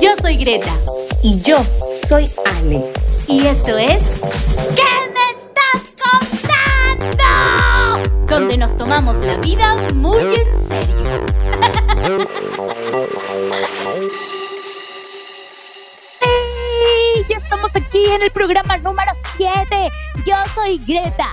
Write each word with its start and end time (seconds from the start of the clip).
Yo 0.00 0.10
soy 0.20 0.36
Greta. 0.36 0.72
Y 1.22 1.40
yo 1.42 1.58
soy 2.06 2.30
Ale. 2.44 2.92
Y 3.28 3.46
esto 3.46 3.78
es. 3.78 4.20
¿Qué 4.74 4.82
me 5.12 5.24
estás 5.38 5.82
contando? 7.08 7.24
Donde 8.26 8.56
nos 8.56 8.76
tomamos 8.76 9.16
la 9.18 9.36
vida 9.36 9.76
muy 9.94 10.18
en 10.18 10.54
serio. 10.58 11.26
¡Sí! 16.20 17.24
Ya 17.28 17.36
estamos 17.38 17.70
aquí 17.74 18.04
en 18.06 18.22
el 18.22 18.30
programa 18.30 18.76
número 18.78 19.12
7. 19.36 19.90
Yo 20.26 20.36
soy 20.54 20.78
Greta. 20.86 21.28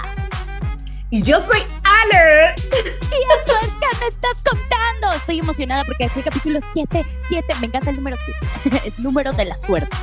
Y 1.09 1.21
yo 1.23 1.41
soy 1.41 1.61
Ale. 1.83 2.55
Y 2.55 3.39
esto 3.39 3.53
es 3.61 3.67
¿Qué 3.81 3.97
me 3.99 4.07
estás 4.07 4.35
contando? 4.47 4.80
Estoy 5.15 5.39
emocionada 5.39 5.83
porque 5.83 6.05
es 6.05 6.15
el 6.15 6.23
capítulo 6.23 6.59
7. 6.73 7.05
7, 7.27 7.53
me 7.59 7.67
encanta 7.67 7.89
el 7.89 7.97
número 7.97 8.15
7. 8.63 8.81
es 8.87 8.99
número 8.99 9.33
de 9.33 9.45
la 9.45 9.57
suerte. 9.57 9.95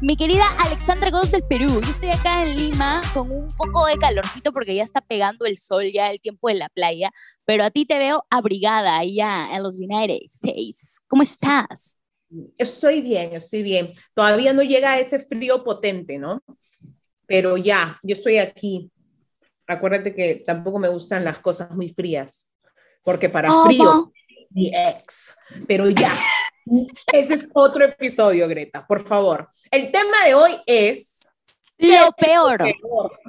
Mi 0.00 0.16
querida 0.16 0.44
Alexandra 0.58 1.10
Gómez 1.10 1.30
del 1.30 1.44
Perú, 1.44 1.68
yo 1.80 1.90
estoy 1.90 2.10
acá 2.10 2.42
en 2.42 2.56
Lima 2.56 3.00
con 3.14 3.30
un 3.30 3.48
poco 3.56 3.86
de 3.86 3.96
calorcito 3.96 4.52
porque 4.52 4.74
ya 4.74 4.82
está 4.82 5.00
pegando 5.00 5.46
el 5.46 5.56
sol, 5.56 5.84
ya 5.92 6.10
el 6.10 6.20
tiempo 6.20 6.48
de 6.48 6.54
la 6.54 6.68
playa, 6.68 7.12
pero 7.44 7.62
a 7.62 7.70
ti 7.70 7.86
te 7.86 7.98
veo 7.98 8.24
abrigada 8.28 8.98
allá 8.98 9.48
en 9.54 9.62
los 9.62 9.78
United 9.78 10.18
States. 10.24 10.98
¿Cómo 11.06 11.22
estás? 11.22 11.98
Estoy 12.58 13.00
bien, 13.00 13.34
estoy 13.34 13.62
bien. 13.62 13.92
Todavía 14.14 14.52
no 14.52 14.62
llega 14.62 14.98
ese 14.98 15.18
frío 15.20 15.62
potente, 15.62 16.18
¿no? 16.18 16.42
Pero 17.26 17.56
ya, 17.56 18.00
yo 18.02 18.14
estoy 18.14 18.38
aquí. 18.38 18.90
Acuérdate 19.66 20.14
que 20.14 20.42
tampoco 20.44 20.78
me 20.78 20.88
gustan 20.88 21.24
las 21.24 21.38
cosas 21.38 21.70
muy 21.70 21.88
frías, 21.88 22.52
porque 23.04 23.28
para 23.28 23.48
¿Cómo? 23.48 23.64
frío, 23.66 24.12
mi 24.54 24.70
ex. 24.74 25.34
Pero 25.66 25.88
ya, 25.88 26.12
ese 27.12 27.34
es 27.34 27.48
otro 27.54 27.84
episodio, 27.84 28.48
Greta, 28.48 28.86
por 28.86 29.02
favor. 29.04 29.48
El 29.70 29.90
tema 29.90 30.24
de 30.26 30.34
hoy 30.34 30.56
es... 30.66 31.20
Lo 31.78 32.12
peor. 32.12 32.58
peor? 32.58 33.20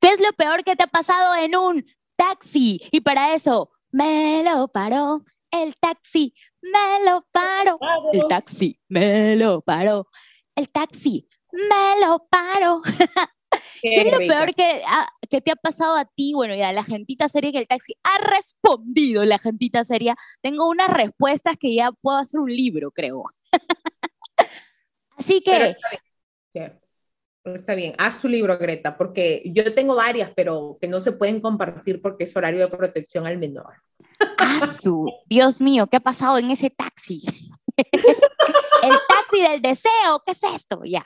¿Qué 0.00 0.08
es 0.08 0.20
lo 0.20 0.32
peor 0.36 0.62
que 0.62 0.76
te 0.76 0.84
ha 0.84 0.88
pasado 0.88 1.34
en 1.36 1.56
un 1.56 1.84
taxi? 2.16 2.80
Y 2.90 3.00
para 3.00 3.34
eso, 3.34 3.70
me 3.90 4.42
lo 4.44 4.68
paró 4.68 5.24
el 5.52 5.76
taxi, 5.76 6.34
me 6.62 7.04
lo 7.04 7.26
paró. 7.30 7.78
El 8.12 8.26
taxi, 8.26 8.80
me 8.88 9.36
lo 9.36 9.60
paró. 9.60 10.08
El 10.56 10.68
taxi, 10.70 11.28
me 11.52 12.00
lo 12.00 12.26
paró. 12.28 12.82
¿Qué 13.80 14.02
es 14.02 14.12
lo 14.12 14.18
rica. 14.18 14.34
peor 14.34 14.54
que, 14.54 14.82
ah, 14.86 15.08
que 15.30 15.40
te 15.40 15.50
ha 15.50 15.56
pasado 15.56 15.96
a 15.96 16.04
ti? 16.04 16.32
Bueno, 16.34 16.54
ya 16.54 16.72
la 16.72 16.84
gentita 16.84 17.28
seria 17.28 17.52
que 17.52 17.58
el 17.58 17.66
taxi 17.66 17.94
ha 18.02 18.18
respondido, 18.30 19.24
la 19.24 19.38
gentita 19.38 19.84
seria. 19.84 20.16
Tengo 20.42 20.68
unas 20.68 20.90
respuestas 20.90 21.56
que 21.56 21.74
ya 21.74 21.92
puedo 21.92 22.18
hacer 22.18 22.40
un 22.40 22.54
libro, 22.54 22.90
creo. 22.90 23.24
Así 25.16 25.40
que, 25.40 25.52
está 25.52 25.88
bien. 25.90 26.02
Bien. 26.54 26.82
Está 27.44 27.74
bien, 27.74 27.94
haz 27.98 28.20
tu 28.20 28.28
libro, 28.28 28.56
Greta, 28.56 28.96
porque 28.96 29.42
yo 29.46 29.74
tengo 29.74 29.96
varias, 29.96 30.30
pero 30.36 30.78
que 30.80 30.86
no 30.86 31.00
se 31.00 31.10
pueden 31.10 31.40
compartir 31.40 32.00
porque 32.00 32.24
es 32.24 32.36
horario 32.36 32.60
de 32.60 32.76
protección 32.76 33.26
al 33.26 33.36
menor. 33.36 33.82
¡Asu! 34.38 35.06
Dios 35.26 35.60
mío, 35.60 35.88
¿qué 35.88 35.96
ha 35.96 36.00
pasado 36.00 36.38
en 36.38 36.50
ese 36.52 36.70
taxi? 36.70 37.20
el 37.76 38.92
taxi 39.08 39.42
del 39.42 39.60
deseo, 39.60 40.22
¿qué 40.24 40.32
es 40.32 40.42
esto? 40.44 40.82
Ya. 40.84 41.04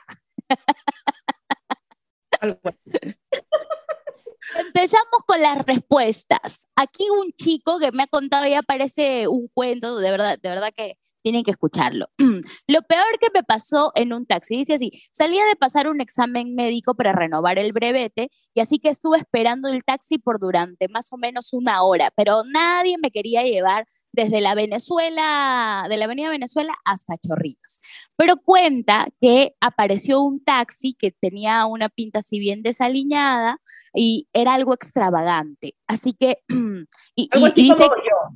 Empezamos 4.55 5.21
con 5.25 5.41
las 5.41 5.65
respuestas. 5.65 6.69
Aquí 6.75 7.09
un 7.09 7.31
chico 7.33 7.79
que 7.79 7.91
me 7.91 8.03
ha 8.03 8.07
contado 8.07 8.47
ya 8.47 8.61
parece 8.61 9.27
un 9.27 9.49
cuento, 9.53 9.97
de 9.97 10.11
verdad, 10.11 10.39
de 10.41 10.49
verdad 10.49 10.69
que 10.75 10.97
tienen 11.21 11.43
que 11.43 11.51
escucharlo. 11.51 12.09
Lo 12.67 12.81
peor 12.83 13.19
que 13.19 13.27
me 13.33 13.43
pasó 13.43 13.91
en 13.95 14.13
un 14.13 14.25
taxi, 14.25 14.57
dice 14.57 14.75
así, 14.75 14.91
salía 15.11 15.45
de 15.45 15.57
pasar 15.57 15.89
un 15.89 15.99
examen 15.99 16.55
médico 16.55 16.95
para 16.95 17.11
renovar 17.11 17.59
el 17.59 17.73
brevete 17.73 18.29
y 18.53 18.61
así 18.61 18.79
que 18.79 18.89
estuve 18.89 19.17
esperando 19.17 19.67
el 19.67 19.83
taxi 19.83 20.17
por 20.17 20.39
durante 20.39 20.87
más 20.87 21.11
o 21.11 21.17
menos 21.17 21.53
una 21.53 21.83
hora, 21.83 22.11
pero 22.15 22.43
nadie 22.45 22.97
me 22.97 23.11
quería 23.11 23.43
llevar 23.43 23.85
desde 24.17 24.41
la 24.41 24.55
Venezuela, 24.55 25.85
de 25.87 25.95
la 25.95 26.05
avenida 26.05 26.31
Venezuela 26.31 26.73
hasta 26.85 27.17
Chorrillos. 27.17 27.79
Pero 28.15 28.37
cuenta 28.37 29.07
que 29.21 29.53
apareció 29.61 30.21
un 30.21 30.43
taxi 30.43 30.95
que 30.95 31.11
tenía 31.11 31.67
una 31.67 31.87
pinta 31.87 32.19
así 32.19 32.39
bien 32.39 32.63
desaliñada 32.63 33.61
y 33.93 34.27
era 34.33 34.55
algo 34.55 34.73
extravagante. 34.73 35.75
Así 35.85 36.13
que, 36.13 36.39
y, 37.15 37.29
Algo 37.31 37.47
y 37.47 37.49
así 37.51 37.61
dice 37.61 37.83
como 37.87 37.95
yo. 37.97 38.35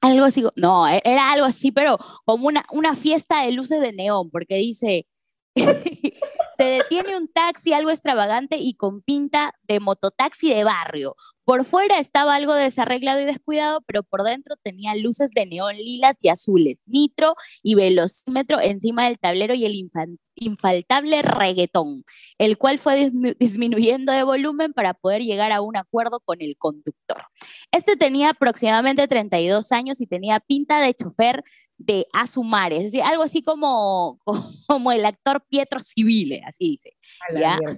algo 0.00 0.24
así, 0.24 0.42
no, 0.56 0.88
e- 0.88 1.02
era 1.04 1.30
algo 1.30 1.44
así, 1.44 1.72
pero 1.72 1.98
como 2.24 2.46
una, 2.46 2.64
una 2.72 2.96
fiesta 2.96 3.42
de 3.42 3.52
luces 3.52 3.82
de 3.82 3.92
neón, 3.92 4.30
porque 4.30 4.54
dice, 4.56 5.06
se 6.56 6.64
detiene 6.64 7.18
un 7.18 7.28
taxi 7.28 7.74
algo 7.74 7.90
extravagante 7.90 8.56
y 8.56 8.74
con 8.76 9.02
pinta 9.02 9.52
de 9.62 9.78
mototaxi 9.78 10.54
de 10.54 10.64
barrio. 10.64 11.16
Por 11.46 11.64
fuera 11.64 12.00
estaba 12.00 12.34
algo 12.34 12.54
desarreglado 12.54 13.20
y 13.20 13.24
descuidado, 13.24 13.80
pero 13.86 14.02
por 14.02 14.24
dentro 14.24 14.56
tenía 14.64 14.96
luces 14.96 15.30
de 15.30 15.46
neón 15.46 15.76
lilas 15.76 16.16
y 16.20 16.28
azules, 16.28 16.82
nitro 16.86 17.36
y 17.62 17.76
velocímetro 17.76 18.60
encima 18.60 19.04
del 19.06 19.18
tablero 19.20 19.54
y 19.54 19.64
el 19.64 19.88
infaltable 20.34 21.22
reggaetón, 21.22 22.02
el 22.38 22.58
cual 22.58 22.80
fue 22.80 23.10
dismi- 23.12 23.36
disminuyendo 23.38 24.12
de 24.12 24.24
volumen 24.24 24.72
para 24.72 24.92
poder 24.94 25.22
llegar 25.22 25.52
a 25.52 25.60
un 25.60 25.76
acuerdo 25.76 26.18
con 26.18 26.42
el 26.42 26.56
conductor. 26.56 27.22
Este 27.70 27.94
tenía 27.94 28.30
aproximadamente 28.30 29.06
32 29.06 29.70
años 29.70 30.00
y 30.00 30.06
tenía 30.08 30.40
pinta 30.40 30.80
de 30.80 30.94
chofer 30.94 31.44
de 31.78 32.08
Azumares, 32.12 32.78
es 32.78 32.84
decir, 32.86 33.02
algo 33.02 33.22
así 33.22 33.42
como, 33.42 34.18
como 34.66 34.90
el 34.90 35.06
actor 35.06 35.44
Pietro 35.48 35.78
Civile, 35.78 36.42
así 36.44 36.70
dice. 36.70 36.96
Ya. 37.38 37.58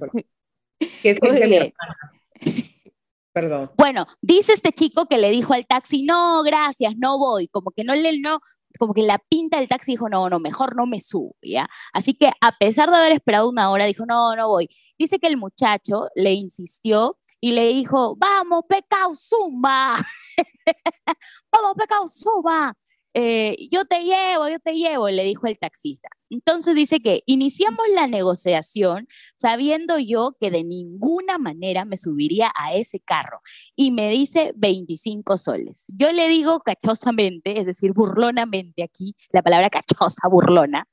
Que 1.03 1.11
es 1.11 1.19
Muy 1.21 1.31
el 1.33 1.35
de 1.41 1.45
mi 1.45 1.51
bien. 1.51 1.63
hermana. 1.65 2.78
Bueno, 3.77 4.07
dice 4.21 4.53
este 4.53 4.73
chico 4.73 5.07
que 5.07 5.19
le 5.19 5.31
dijo 5.31 5.55
al 5.55 5.67
taxi, 5.67 6.03
no, 6.03 6.43
gracias, 6.43 6.95
no 6.97 7.19
voy, 7.19 7.49
como 7.49 7.71
que 7.71 7.85
no 7.85 7.95
le, 7.95 8.21
no, 8.21 8.41
como 8.79 8.95
que 8.95 9.03
la 9.03 9.19
pinta 9.19 9.59
del 9.59 9.69
taxi 9.69 9.93
dijo, 9.93 10.09
no, 10.09 10.29
no, 10.29 10.39
mejor 10.39 10.77
no 10.77 10.87
me 10.87 11.01
subo. 11.01 11.37
Así 11.93 12.15
que 12.15 12.31
a 12.41 12.53
pesar 12.59 12.91
de 12.91 12.97
haber 12.97 13.13
esperado 13.13 13.49
una 13.49 13.71
hora, 13.71 13.87
dijo, 13.87 14.05
no, 14.07 14.35
no 14.37 14.49
voy. 14.49 14.69
Dice 14.99 15.19
que 15.19 15.27
el 15.27 15.37
muchacho 15.37 16.09
le 16.15 16.33
insistió 16.33 17.19
y 17.41 17.53
le 17.53 17.69
dijo, 17.69 18.17
vamos, 18.17 18.63
pecado, 18.69 19.15
zumba, 19.15 19.97
vamos, 21.53 22.15
zumba, 22.15 22.75
Eh, 23.15 23.69
yo 23.71 23.85
te 23.85 24.05
llevo, 24.05 24.49
yo 24.49 24.59
te 24.59 24.75
llevo, 24.75 25.09
le 25.09 25.25
dijo 25.25 25.47
el 25.47 25.59
taxista. 25.59 26.09
Entonces 26.31 26.75
dice 26.75 27.01
que 27.01 27.23
iniciamos 27.27 27.87
la 27.95 28.07
negociación 28.07 29.07
sabiendo 29.39 29.99
yo 29.99 30.37
que 30.41 30.51
de 30.51 30.63
ninguna 30.63 31.39
manera 31.39 31.85
me 31.85 31.97
subiría 31.97 32.53
a 32.55 32.75
ese 32.75 33.01
carro 33.01 33.41
y 33.75 33.91
me 33.91 34.11
dice 34.11 34.53
25 34.57 35.39
soles. 35.39 35.87
Yo 35.97 36.13
le 36.13 36.29
digo 36.29 36.61
cachosamente, 36.61 37.59
es 37.59 37.67
decir, 37.67 37.93
burlonamente 37.93 38.83
aquí, 38.83 39.15
la 39.33 39.43
palabra 39.43 39.71
cachosa, 39.71 40.29
burlona. 40.29 40.87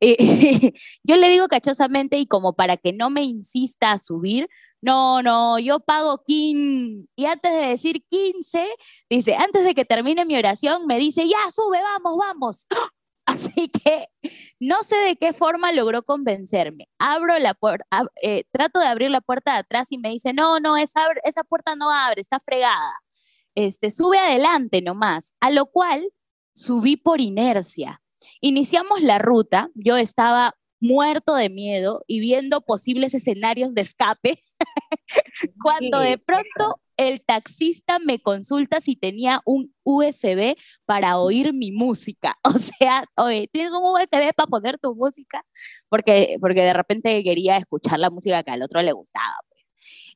Eh, 0.00 0.72
yo 1.02 1.16
le 1.16 1.28
digo 1.28 1.48
cachosamente 1.48 2.18
y 2.18 2.26
como 2.26 2.54
para 2.54 2.76
que 2.76 2.92
no 2.92 3.10
me 3.10 3.22
insista 3.22 3.92
a 3.92 3.98
subir, 3.98 4.48
no, 4.80 5.22
no, 5.22 5.58
yo 5.58 5.80
pago 5.80 6.22
15. 6.24 7.08
Y 7.16 7.26
antes 7.26 7.52
de 7.52 7.68
decir 7.68 8.04
15, 8.08 8.68
dice, 9.10 9.34
antes 9.34 9.64
de 9.64 9.74
que 9.74 9.84
termine 9.84 10.24
mi 10.24 10.36
oración, 10.36 10.86
me 10.86 10.98
dice, 10.98 11.26
ya, 11.26 11.50
sube, 11.52 11.80
vamos, 11.82 12.16
vamos. 12.18 12.66
Así 13.26 13.68
que 13.68 14.08
no 14.58 14.82
sé 14.82 14.96
de 14.96 15.16
qué 15.16 15.34
forma 15.34 15.72
logró 15.72 16.02
convencerme. 16.02 16.88
Abro 16.98 17.38
la 17.38 17.52
puerta, 17.54 17.84
trato 18.52 18.80
de 18.80 18.86
abrir 18.86 19.10
la 19.10 19.20
puerta 19.20 19.52
de 19.52 19.58
atrás 19.58 19.92
y 19.92 19.98
me 19.98 20.08
dice, 20.08 20.32
no, 20.32 20.60
no, 20.60 20.78
esa, 20.78 21.06
esa 21.24 21.44
puerta 21.44 21.76
no 21.76 21.90
abre, 21.90 22.22
está 22.22 22.40
fregada. 22.40 22.94
Este, 23.54 23.90
sube 23.90 24.18
adelante 24.18 24.80
nomás. 24.80 25.34
A 25.40 25.50
lo 25.50 25.66
cual 25.66 26.08
subí 26.54 26.96
por 26.96 27.20
inercia. 27.20 28.00
Iniciamos 28.40 29.02
la 29.02 29.18
ruta, 29.18 29.70
yo 29.74 29.96
estaba 29.96 30.54
muerto 30.80 31.34
de 31.34 31.50
miedo 31.50 32.04
y 32.06 32.20
viendo 32.20 32.60
posibles 32.60 33.14
escenarios 33.14 33.74
de 33.74 33.82
escape, 33.82 34.38
cuando 35.62 35.98
de 36.00 36.18
pronto 36.18 36.80
el 36.96 37.20
taxista 37.22 37.98
me 38.00 38.20
consulta 38.20 38.80
si 38.80 38.96
tenía 38.96 39.40
un 39.44 39.72
USB 39.84 40.56
para 40.84 41.18
oír 41.18 41.52
mi 41.54 41.72
música. 41.72 42.36
O 42.44 42.58
sea, 42.58 43.04
oye, 43.16 43.48
¿tienes 43.52 43.72
un 43.72 43.84
USB 43.84 44.34
para 44.34 44.46
poner 44.48 44.78
tu 44.78 44.94
música? 44.94 45.44
Porque, 45.88 46.36
porque 46.40 46.62
de 46.62 46.72
repente 46.72 47.22
quería 47.22 47.56
escuchar 47.56 47.98
la 48.00 48.10
música 48.10 48.42
que 48.42 48.50
al 48.50 48.62
otro 48.62 48.82
le 48.82 48.92
gustaba. 48.92 49.34
Pues. 49.48 49.64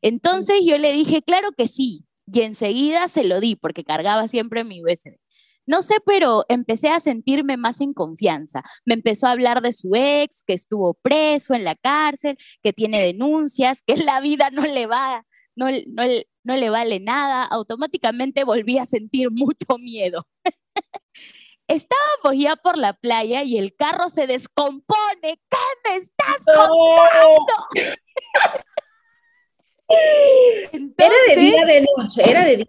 Entonces 0.03 0.65
yo 0.65 0.77
le 0.79 0.93
dije, 0.93 1.23
claro 1.23 1.53
que 1.53 1.69
sí. 1.69 2.05
Y 2.33 2.43
enseguida 2.43 3.09
se 3.09 3.25
lo 3.25 3.41
di 3.41 3.57
porque 3.57 3.85
cargaba 3.85 4.27
siempre 4.29 4.65
mi 4.65 4.83
USB. 4.83 5.22
No 5.67 5.83
sé, 5.83 5.95
pero 6.05 6.45
empecé 6.49 6.89
a 6.89 7.01
sentirme 7.01 7.57
más 7.57 7.81
en 7.81 7.95
confianza. 7.95 8.63
Me 8.85 8.95
empezó 8.95 9.27
a 9.27 9.33
hablar 9.33 9.63
de 9.63 9.73
su 9.73 9.95
ex, 9.95 10.43
que 10.43 10.55
estuvo 10.55 10.95
preso 10.95 11.55
en 11.55 11.65
la 11.65 11.75
cárcel, 11.75 12.37
que 12.63 12.73
tiene 12.73 13.01
denuncias, 13.03 13.83
que 13.83 13.97
la 13.97 14.21
vida 14.21 14.51
no 14.51 14.63
le 14.63 14.87
va, 14.87 15.25
no, 15.55 15.67
no, 15.71 16.03
no 16.45 16.57
le 16.57 16.71
vale 16.71 17.01
nada. 17.01 17.45
Automáticamente 17.45 18.45
volví 18.45 18.79
a 18.79 18.87
sentir 18.87 19.31
mucho 19.31 19.79
miedo. 19.79 20.27
Estábamos 21.69 22.39
ya 22.43 22.57
por 22.57 22.77
la 22.77 22.93
playa 22.93 23.45
y 23.45 23.57
el 23.57 23.75
carro 23.75 24.09
se 24.09 24.27
descompone. 24.27 25.21
¿Qué 25.23 25.59
me 25.85 25.97
estás 25.97 26.45
contando? 26.45 27.47
era 30.99 31.15
de 31.29 31.37
día 31.37 31.65
de 31.65 31.87
noche, 31.97 32.31
era 32.31 32.45
de 32.45 32.57
día. 32.57 32.67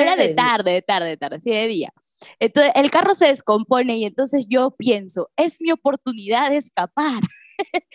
Era, 0.00 0.16
de, 0.16 0.30
tarde, 0.30 0.72
de 0.72 0.82
tarde, 0.82 1.08
de 1.08 1.16
tarde, 1.16 1.40
sí, 1.40 1.50
de 1.50 1.66
día. 1.68 1.92
Entonces, 2.38 2.72
el 2.74 2.90
carro 2.90 3.14
se 3.14 3.26
descompone 3.26 3.96
y 3.96 4.04
entonces 4.04 4.46
yo 4.48 4.70
pienso, 4.76 5.30
es 5.36 5.60
mi 5.60 5.72
oportunidad 5.72 6.50
de 6.50 6.56
escapar. 6.58 7.22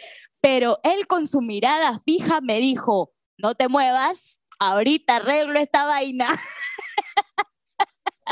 Pero 0.42 0.80
él 0.84 1.08
con 1.08 1.28
su 1.28 1.42
mirada 1.42 2.00
fija 2.06 2.42
me 2.42 2.60
dijo, 2.60 3.12
no 3.38 3.56
te 3.56 3.68
muevas, 3.68 4.42
ahorita 4.60 5.18
arreglo 5.18 5.60
esta 5.60 5.86
vaina. 5.86 6.28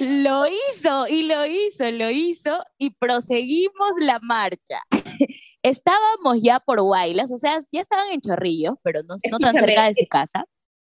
lo 0.00 0.46
hizo 0.46 1.08
y 1.08 1.22
lo 1.24 1.46
hizo, 1.46 1.90
lo 1.90 2.10
hizo 2.10 2.64
y 2.78 2.90
proseguimos 2.90 3.92
la 4.00 4.18
marcha. 4.20 4.80
Estábamos 5.62 6.40
ya 6.42 6.60
por 6.60 6.80
Guaylas, 6.80 7.32
o 7.32 7.38
sea, 7.38 7.58
ya 7.72 7.80
estaban 7.80 8.12
en 8.12 8.20
Chorrillos, 8.20 8.74
pero 8.82 9.02
no, 9.02 9.16
no 9.30 9.38
tan 9.38 9.52
cerca 9.52 9.86
de 9.86 9.94
su 9.94 10.06
casa. 10.06 10.44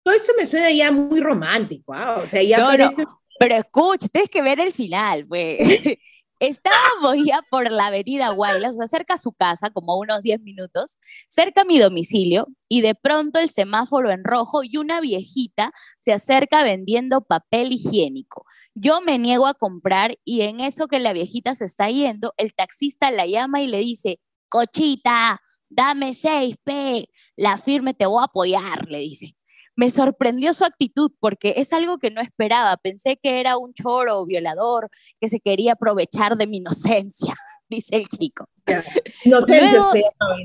Todo 0.05 0.13
esto 0.13 0.33
me 0.37 0.45
suena 0.45 0.69
ya 0.69 0.91
muy 0.91 1.19
romántico, 1.19 1.91
¿ah? 1.91 2.19
o 2.21 2.27
sea, 2.27 2.43
ya 2.43 2.59
parece... 2.59 3.05
pero 3.39 3.55
escucha, 3.55 4.07
tienes 4.07 4.29
que 4.29 4.43
ver 4.43 4.59
el 4.59 4.71
final, 4.71 5.25
pues. 5.25 5.57
Estábamos 6.39 7.25
ya 7.25 7.41
por 7.49 7.71
la 7.71 7.87
avenida 7.87 8.29
Guaylas, 8.29 8.73
o 8.73 8.77
sea, 8.77 8.87
cerca 8.87 9.15
a 9.15 9.17
su 9.17 9.31
casa, 9.31 9.71
como 9.71 9.97
unos 9.97 10.21
10 10.21 10.41
minutos, 10.41 10.99
cerca 11.27 11.61
a 11.61 11.65
mi 11.65 11.79
domicilio, 11.79 12.45
y 12.69 12.81
de 12.81 12.93
pronto 12.93 13.39
el 13.39 13.49
semáforo 13.49 14.11
en 14.11 14.23
rojo 14.23 14.61
y 14.63 14.77
una 14.77 15.01
viejita 15.01 15.71
se 15.97 16.13
acerca 16.13 16.61
vendiendo 16.61 17.21
papel 17.21 17.71
higiénico. 17.71 18.45
Yo 18.75 19.01
me 19.01 19.17
niego 19.17 19.47
a 19.47 19.55
comprar 19.55 20.19
y 20.23 20.41
en 20.41 20.59
eso 20.59 20.87
que 20.87 20.99
la 20.99 21.13
viejita 21.13 21.55
se 21.55 21.65
está 21.65 21.89
yendo, 21.89 22.35
el 22.37 22.53
taxista 22.53 23.09
la 23.09 23.25
llama 23.25 23.63
y 23.63 23.67
le 23.67 23.79
dice, 23.79 24.19
cochita, 24.49 25.41
dame 25.67 26.11
6P, 26.11 27.07
la 27.37 27.57
firme 27.57 27.95
te 27.95 28.05
voy 28.05 28.21
a 28.21 28.25
apoyar, 28.25 28.85
le 28.87 28.99
dice 28.99 29.35
me 29.75 29.91
sorprendió 29.91 30.53
su 30.53 30.63
actitud 30.63 31.11
porque 31.19 31.55
es 31.57 31.73
algo 31.73 31.97
que 31.97 32.11
no 32.11 32.21
esperaba. 32.21 32.77
Pensé 32.77 33.17
que 33.17 33.39
era 33.39 33.57
un 33.57 33.73
choro 33.73 34.19
o 34.19 34.25
violador 34.25 34.89
que 35.19 35.29
se 35.29 35.39
quería 35.39 35.73
aprovechar 35.73 36.37
de 36.37 36.47
mi 36.47 36.57
inocencia, 36.57 37.33
dice 37.69 37.97
el 37.97 38.07
chico. 38.07 38.47
Inocencia, 39.23 39.81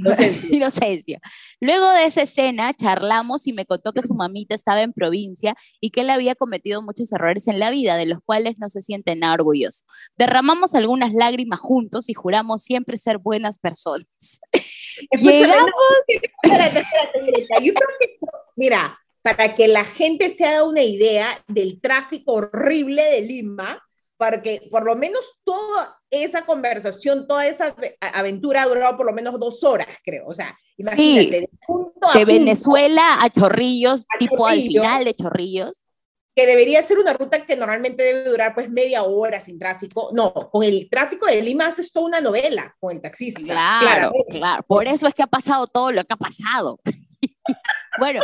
inocencia. 0.50 1.20
Luego 1.60 1.90
de 1.92 2.04
esa 2.04 2.22
escena 2.22 2.74
charlamos 2.74 3.46
y 3.46 3.52
me 3.52 3.64
contó 3.64 3.92
que 3.92 4.02
su 4.02 4.14
mamita 4.14 4.54
estaba 4.54 4.82
en 4.82 4.92
provincia 4.92 5.54
y 5.80 5.90
que 5.90 6.02
él 6.02 6.10
había 6.10 6.34
cometido 6.34 6.82
muchos 6.82 7.12
errores 7.12 7.48
en 7.48 7.58
la 7.58 7.70
vida, 7.70 7.96
de 7.96 8.06
los 8.06 8.18
cuales 8.22 8.58
no 8.58 8.68
se 8.68 8.82
siente 8.82 9.16
nada 9.16 9.34
orgulloso. 9.34 9.86
Derramamos 10.18 10.74
algunas 10.74 11.14
lágrimas 11.14 11.60
juntos 11.60 12.10
y 12.10 12.14
juramos 12.14 12.62
siempre 12.62 12.98
ser 12.98 13.18
buenas 13.18 13.58
personas. 13.58 14.40
Llegamos... 15.12 15.70
espérate, 16.06 16.80
espérate, 16.80 17.64
Yo 17.64 17.72
creo 17.72 17.88
que, 17.98 18.18
mira, 18.56 18.99
para 19.22 19.54
que 19.54 19.68
la 19.68 19.84
gente 19.84 20.30
se 20.30 20.46
haga 20.46 20.64
una 20.64 20.82
idea 20.82 21.42
del 21.46 21.80
tráfico 21.80 22.32
horrible 22.34 23.02
de 23.02 23.22
Lima, 23.22 23.82
para 24.16 24.42
que 24.42 24.68
por 24.70 24.84
lo 24.84 24.96
menos 24.96 25.38
toda 25.44 25.98
esa 26.10 26.44
conversación, 26.44 27.26
toda 27.26 27.46
esa 27.46 27.74
aventura 28.00 28.62
ha 28.62 28.66
durado 28.66 28.96
por 28.96 29.06
lo 29.06 29.12
menos 29.12 29.38
dos 29.38 29.62
horas, 29.64 29.88
creo. 30.04 30.26
O 30.26 30.34
sea, 30.34 30.56
imagínate, 30.76 31.48
de, 32.14 32.24
Venezuela 32.24 33.22
a 33.22 33.30
Chorrillos, 33.30 34.06
tipo 34.18 34.46
al 34.46 34.60
final 34.60 35.04
de 35.04 35.14
Chorrillos. 35.14 35.84
Que 36.34 36.46
debería 36.46 36.80
ser 36.82 36.98
una 36.98 37.12
ruta 37.12 37.44
que 37.44 37.56
normalmente 37.56 38.02
debe 38.02 38.24
durar 38.24 38.54
pues 38.54 38.70
media 38.70 39.02
hora 39.02 39.40
sin 39.40 39.58
tráfico. 39.58 40.10
No, 40.12 40.32
con 40.32 40.64
el 40.64 40.88
tráfico 40.90 41.26
de 41.26 41.42
Lima 41.42 41.66
haces 41.66 41.92
toda 41.92 42.06
una 42.06 42.20
novela 42.20 42.76
con 42.78 42.94
el 42.94 43.02
taxista. 43.02 43.40
Claro, 43.42 44.12
claro. 44.28 44.62
Por 44.64 44.86
eso 44.86 45.06
es 45.06 45.14
que 45.14 45.22
ha 45.22 45.26
pasado 45.26 45.66
todo 45.66 45.92
lo 45.92 46.04
que 46.04 46.12
ha 46.12 46.16
pasado. 46.16 46.78
bueno, 47.98 48.20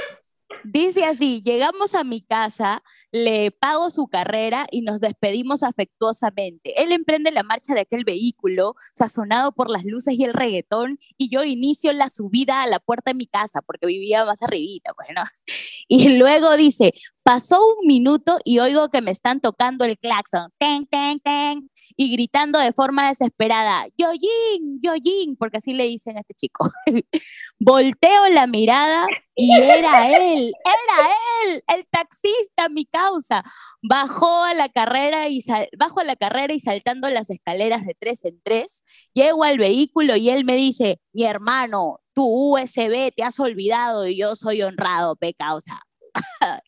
Dice 0.69 1.05
así, 1.05 1.43
llegamos 1.45 1.95
a 1.95 2.03
mi 2.03 2.23
casa, 2.23 2.83
le 3.13 3.53
pago 3.53 3.89
su 3.91 4.09
carrera 4.09 4.67
y 4.73 4.83
nos 4.83 5.01
despedimos 5.01 5.63
afectuosamente. 5.63 6.83
Él 6.83 6.91
emprende 6.91 7.31
la 7.31 7.45
marcha 7.45 7.73
de 7.73 7.83
aquel 7.83 8.03
vehículo, 8.03 8.75
sazonado 8.93 9.53
por 9.53 9.71
las 9.71 9.85
luces 9.85 10.15
y 10.19 10.25
el 10.25 10.33
reggaetón, 10.33 10.99
y 11.17 11.29
yo 11.29 11.45
inicio 11.45 11.93
la 11.93 12.11
subida 12.11 12.63
a 12.63 12.67
la 12.67 12.81
puerta 12.81 13.13
de 13.13 13.15
mi 13.15 13.29
casa, 13.29 13.63
porque 13.63 13.87
vivía 13.87 14.25
más 14.25 14.43
arribita, 14.43 14.93
bueno. 14.97 15.23
Y 15.89 16.19
luego 16.19 16.57
dice, 16.57 16.95
pasó 17.23 17.61
un 17.65 17.87
minuto 17.87 18.39
y 18.45 18.59
oigo 18.59 18.89
que 18.89 19.03
me 19.03 19.13
están 19.13 19.41
tocando 19.41 19.85
el 19.85 19.97
claxon. 19.99 20.51
Ten, 20.59 20.85
ten, 20.87 21.21
ten 21.21 21.71
y 21.97 22.13
gritando 22.13 22.59
de 22.59 22.73
forma 22.73 23.09
desesperada, 23.09 23.87
Yoyin, 23.97 24.81
Yoyin, 24.83 25.37
porque 25.37 25.59
así 25.59 25.73
le 25.73 25.85
dicen 25.85 26.17
a 26.17 26.21
este 26.21 26.35
chico. 26.35 26.69
Volteo 27.59 28.29
la 28.29 28.47
mirada 28.47 29.07
y 29.35 29.53
era 29.55 30.09
él, 30.11 30.53
era 30.65 31.09
él, 31.45 31.65
el 31.75 31.87
taxista, 31.91 32.69
mi 32.69 32.85
causa. 32.85 33.43
Bajó 33.83 34.45
a 34.45 34.55
la 34.55 34.69
carrera 34.69 35.29
y 35.29 35.43
bajo 35.79 36.01
a 36.01 36.05
la 36.05 36.17
carrera 36.17 36.53
y 36.53 36.61
saltando 36.61 37.09
las 37.09 37.31
escaleras 37.31 37.87
de 37.87 37.97
tres 37.99 38.25
en 38.25 38.41
tres, 38.43 38.85
llego 39.15 39.45
al 39.45 39.59
vehículo 39.59 40.17
y 40.17 40.31
él 40.31 40.45
me 40.45 40.57
dice, 40.57 41.01
mi 41.13 41.25
hermano, 41.25 42.01
tu 42.15 42.27
USB 42.27 43.13
te 43.15 43.23
has 43.23 43.41
olvidado 43.41 44.07
y 44.07 44.17
yo 44.17 44.37
soy 44.37 44.63
honrado, 44.63 45.17
pe 45.17 45.35
causa. 45.35 45.81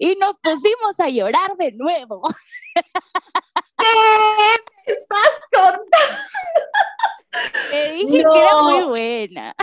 y 0.00 0.16
nos 0.16 0.34
pusimos 0.42 0.98
a 0.98 1.08
llorar 1.08 1.56
de 1.58 1.72
nuevo. 1.72 2.22
¿Qué 3.80 4.92
estás 4.92 5.40
contando? 5.52 5.88
Te 7.70 7.92
dije 7.92 8.24
que 8.32 8.38
era 8.38 8.62
muy 8.62 8.84
buena. 8.84 9.54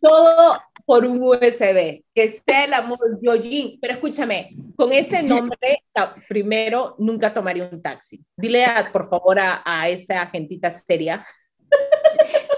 Todo 0.00 0.60
por 0.84 1.04
un 1.04 1.20
USB, 1.20 2.04
que 2.14 2.42
sea 2.46 2.64
el 2.64 2.74
amor 2.74 3.18
Yojin. 3.20 3.78
Pero 3.80 3.94
escúchame, 3.94 4.50
con 4.76 4.92
ese 4.92 5.22
nombre, 5.22 5.84
primero, 6.28 6.94
nunca 6.98 7.34
tomaría 7.34 7.68
un 7.70 7.82
taxi. 7.82 8.24
Dile, 8.36 8.64
por 8.92 9.08
favor, 9.08 9.38
a, 9.38 9.62
a 9.64 9.88
esa 9.88 10.22
agentita 10.22 10.70
seria 10.70 11.26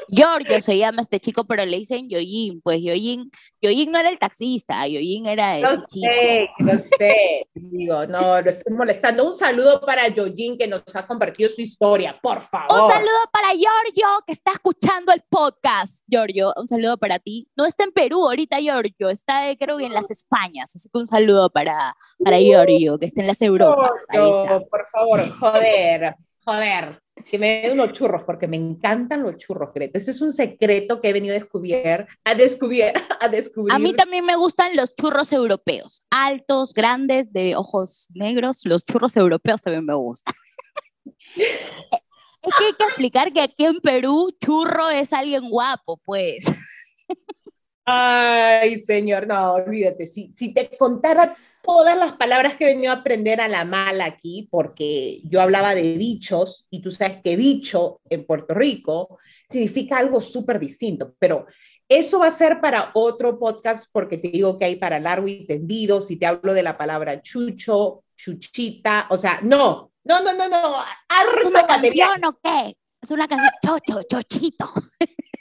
Giorgio 0.09 0.61
se 0.61 0.79
llama 0.79 1.03
este 1.03 1.21
chico, 1.21 1.45
pero 1.45 1.65
le 1.65 1.79
dicen 1.79 2.09
Yoyin. 2.09 2.61
Pues 2.63 2.81
Yoyin, 2.83 3.31
Yoyin 3.61 3.93
no 3.93 3.99
era 3.99 4.09
el 4.09 4.19
taxista, 4.19 4.87
Yoyin 4.87 5.27
era 5.27 5.57
el 5.57 5.63
no 5.63 5.75
chico. 5.75 6.07
Sé, 6.07 6.49
no 6.59 6.73
sé, 6.79 7.49
digo, 7.55 8.07
no, 8.07 8.41
lo 8.41 8.51
estoy 8.51 8.75
molestando. 8.75 9.29
Un 9.29 9.35
saludo 9.35 9.81
para 9.81 10.09
Yoyin 10.09 10.57
que 10.57 10.67
nos 10.67 10.83
ha 10.95 11.07
compartido 11.07 11.51
su 11.51 11.61
historia, 11.61 12.19
por 12.21 12.41
favor. 12.41 12.83
Un 12.83 12.91
saludo 12.91 13.31
para 13.33 13.49
Giorgio 13.51 14.07
que 14.27 14.33
está 14.33 14.53
escuchando 14.53 15.13
el 15.13 15.23
podcast. 15.29 16.05
Giorgio, 16.09 16.53
un 16.57 16.69
saludo 16.69 16.97
para 16.99 17.19
ti. 17.19 17.49
No 17.57 17.67
está 17.67 17.85
en 17.85 17.93
Perú 17.93 18.27
ahorita, 18.27 18.59
Giorgio, 18.61 19.11
está 19.11 19.43
creo 19.59 19.79
que 19.79 19.87
en 19.87 19.95
las 19.95 20.11
Españas, 20.11 20.75
así 20.75 20.89
que 20.93 20.99
un 20.99 21.09
saludo 21.09 21.51
para, 21.51 21.95
para 22.25 22.39
Giorgio, 22.39 22.99
que 22.99 23.07
está 23.07 23.21
en 23.21 23.27
las 23.27 23.43
Europas. 23.43 24.07
Ahí 24.09 24.31
está. 24.31 24.61
Por 24.61 24.87
favor, 24.91 25.29
joder, 25.39 26.15
joder 26.45 27.08
que 27.25 27.39
me 27.39 27.63
den 27.63 27.73
unos 27.73 27.93
churros, 27.93 28.23
porque 28.25 28.49
me 28.49 28.57
encantan 28.57 29.23
los 29.23 29.37
churros, 29.37 29.71
Greta. 29.75 29.99
Ese 29.99 30.11
es 30.11 30.21
un 30.21 30.33
secreto 30.33 31.01
que 31.01 31.09
he 31.09 31.13
venido 31.13 31.35
a 31.35 31.39
descubrir, 31.39 32.07
a 32.25 32.35
descubrir, 32.35 32.93
a 33.21 33.29
descubrir. 33.29 33.75
A 33.75 33.79
mí 33.79 33.93
también 33.95 34.25
me 34.25 34.37
gustan 34.37 34.75
los 34.77 34.95
churros 34.95 35.33
europeos, 35.33 36.05
altos, 36.11 36.75
grandes, 36.75 37.33
de 37.33 37.57
ojos 37.57 38.09
negros. 38.15 38.65
Los 38.65 38.85
churros 38.85 39.17
europeos 39.17 39.63
también 39.63 39.85
me 39.85 39.95
gustan. 39.95 40.35
es 41.37 42.55
que 42.59 42.65
hay 42.65 42.73
que 42.73 42.85
explicar 42.85 43.33
que 43.33 43.41
aquí 43.41 43.65
en 43.65 43.81
Perú 43.81 44.37
churro 44.45 44.89
es 44.91 45.13
alguien 45.13 45.49
guapo, 45.49 46.01
pues. 46.05 46.45
Ay, 47.85 48.77
señor, 48.77 49.27
no, 49.27 49.55
olvídate. 49.55 50.07
Si, 50.07 50.33
si 50.37 50.53
te 50.53 50.77
contara 50.77 51.35
todas 51.69 51.99
las 51.99 52.15
palabras 52.15 52.57
que 52.57 52.65
he 52.65 52.69
venido 52.69 52.91
a 52.95 52.97
aprender 52.97 53.43
a 53.43 53.47
la 53.47 53.67
mala 53.67 54.07
aquí, 54.07 54.49
porque 54.51 55.21
yo 55.25 55.43
hablaba 55.43 55.75
de 55.75 55.99
bichos 55.99 56.67
y 56.71 56.81
tú 56.81 56.91
sabes 56.91 57.19
que 57.23 57.37
bicho 57.37 58.01
en 58.09 58.25
Puerto 58.25 58.55
Rico 58.55 59.19
significa 59.51 59.99
algo 59.99 60.23
súper 60.23 60.59
distinto, 60.59 61.15
pero 61.19 61.45
eso 61.87 62.21
va 62.21 62.29
a 62.29 62.31
ser 62.31 62.63
para 62.63 62.91
otro 62.95 63.39
podcast 63.39 63.87
porque 63.93 64.17
te 64.17 64.29
digo 64.29 64.59
que 64.59 64.65
hay 64.65 64.77
para 64.77 64.99
largo 64.99 65.29
y 65.29 65.47
tendido, 65.47 66.01
si 66.01 66.17
te 66.17 66.25
hablo 66.25 66.55
de 66.55 66.63
la 66.63 66.79
palabra 66.79 67.21
chucho, 67.21 68.03
chuchita, 68.17 69.07
o 69.11 69.19
sea, 69.19 69.41
no, 69.43 69.93
no, 70.05 70.23
no, 70.23 70.33
no, 70.33 70.49
no, 70.49 70.75
¿Una 71.47 71.67
canción 71.67 72.25
o 72.25 72.39
qué? 72.43 72.79
Es 73.03 73.11
una 73.11 73.29
canción, 73.29 73.51
chocho, 73.63 74.03
chochito. 74.05 74.71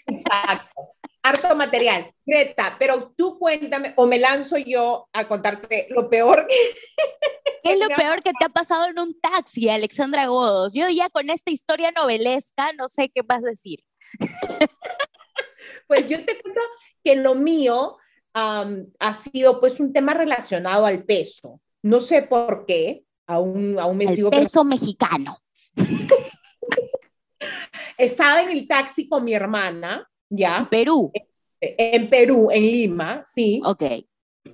Exacto 0.08 0.97
harto 1.24 1.56
material. 1.56 2.12
Greta, 2.26 2.76
pero 2.80 3.14
tú 3.16 3.38
cuéntame, 3.40 3.94
o 3.96 4.06
me 4.06 4.20
lanzo 4.20 4.58
yo 4.58 5.08
a 5.14 5.28
contarte 5.28 5.88
lo 5.90 6.10
peor. 6.10 6.48
¿Qué 7.64 7.74
es 7.74 7.80
lo 7.80 7.90
peor 7.90 8.24
que 8.24 8.32
te 8.32 8.46
ha 8.46 8.50
pasado 8.50 8.86
en 8.86 9.00
un 9.00 9.20
taxi, 9.20 9.70
Alexandra 9.70 10.28
Godos? 10.28 10.74
Yo 10.74 10.88
ya 10.90 11.10
con 11.10 11.30
esta 11.30 11.52
historia 11.52 11.92
novelesca 11.92 12.72
no 12.74 12.88
sé 12.88 13.10
qué 13.10 13.22
vas 13.24 13.44
a 13.44 13.50
decir. 13.50 13.84
Pues 15.88 16.08
yo 16.08 16.24
te 16.24 16.40
cuento 16.40 16.62
que 17.04 17.16
lo 17.16 17.36
mío 17.36 17.98
ha 18.34 19.14
sido 19.14 19.60
pues 19.60 19.80
un 19.80 19.92
tema 19.92 20.14
relacionado 20.14 20.86
al 20.86 21.04
peso. 21.04 21.60
no 21.82 22.02
sé 22.02 22.22
por 22.22 22.66
qué, 22.66 23.04
aún, 23.26 23.78
aún 23.80 23.98
me 23.98 24.06
El 24.06 24.16
sigo 24.16 24.32
peso 24.32 24.64
mexicano. 24.64 25.40
Estaba 27.98 28.42
en 28.42 28.50
el 28.50 28.68
taxi 28.68 29.10
con 29.10 29.24
mi 29.24 29.34
hermana, 29.34 30.08
¿ya? 30.30 30.68
Perú. 30.70 31.12
En 31.60 32.10
Perú, 32.10 32.50
en 32.52 32.64
Lima, 32.64 33.24
sí. 33.26 33.62
Ok. 33.66 33.84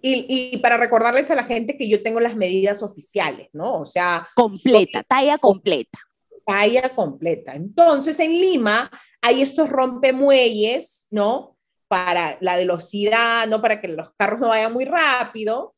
Y, 0.02 0.54
y, 0.54 0.58
para 0.58 0.78
recordarles 0.78 1.30
a 1.30 1.36
la 1.36 1.44
gente 1.44 1.78
que 1.78 1.88
yo 1.88 2.02
tengo 2.02 2.20
las 2.20 2.36
medidas 2.36 2.82
oficiales, 2.82 3.50
¿no? 3.54 3.74
O 3.74 3.86
sea... 3.86 4.28
Completa, 4.36 5.00
soy, 5.00 5.06
talla 5.08 5.38
completa. 5.38 6.00
Talla 6.46 6.96
completa. 6.96 7.54
Entonces, 7.54 8.20
en 8.20 8.32
Lima 8.32 8.90
hay 9.22 9.42
estos 9.42 9.70
rompemuelles, 9.70 11.06
¿no? 11.12 11.58
Para 11.88 12.38
la 12.42 12.58
velocidad, 12.58 13.48
¿no? 13.48 13.62
Para 13.62 13.80
que 13.80 13.88
los 13.90 14.12
carros 14.18 14.40
no 14.40 14.48
vayan 14.48 14.74
muy 14.74 14.86
rápido. 14.86 15.74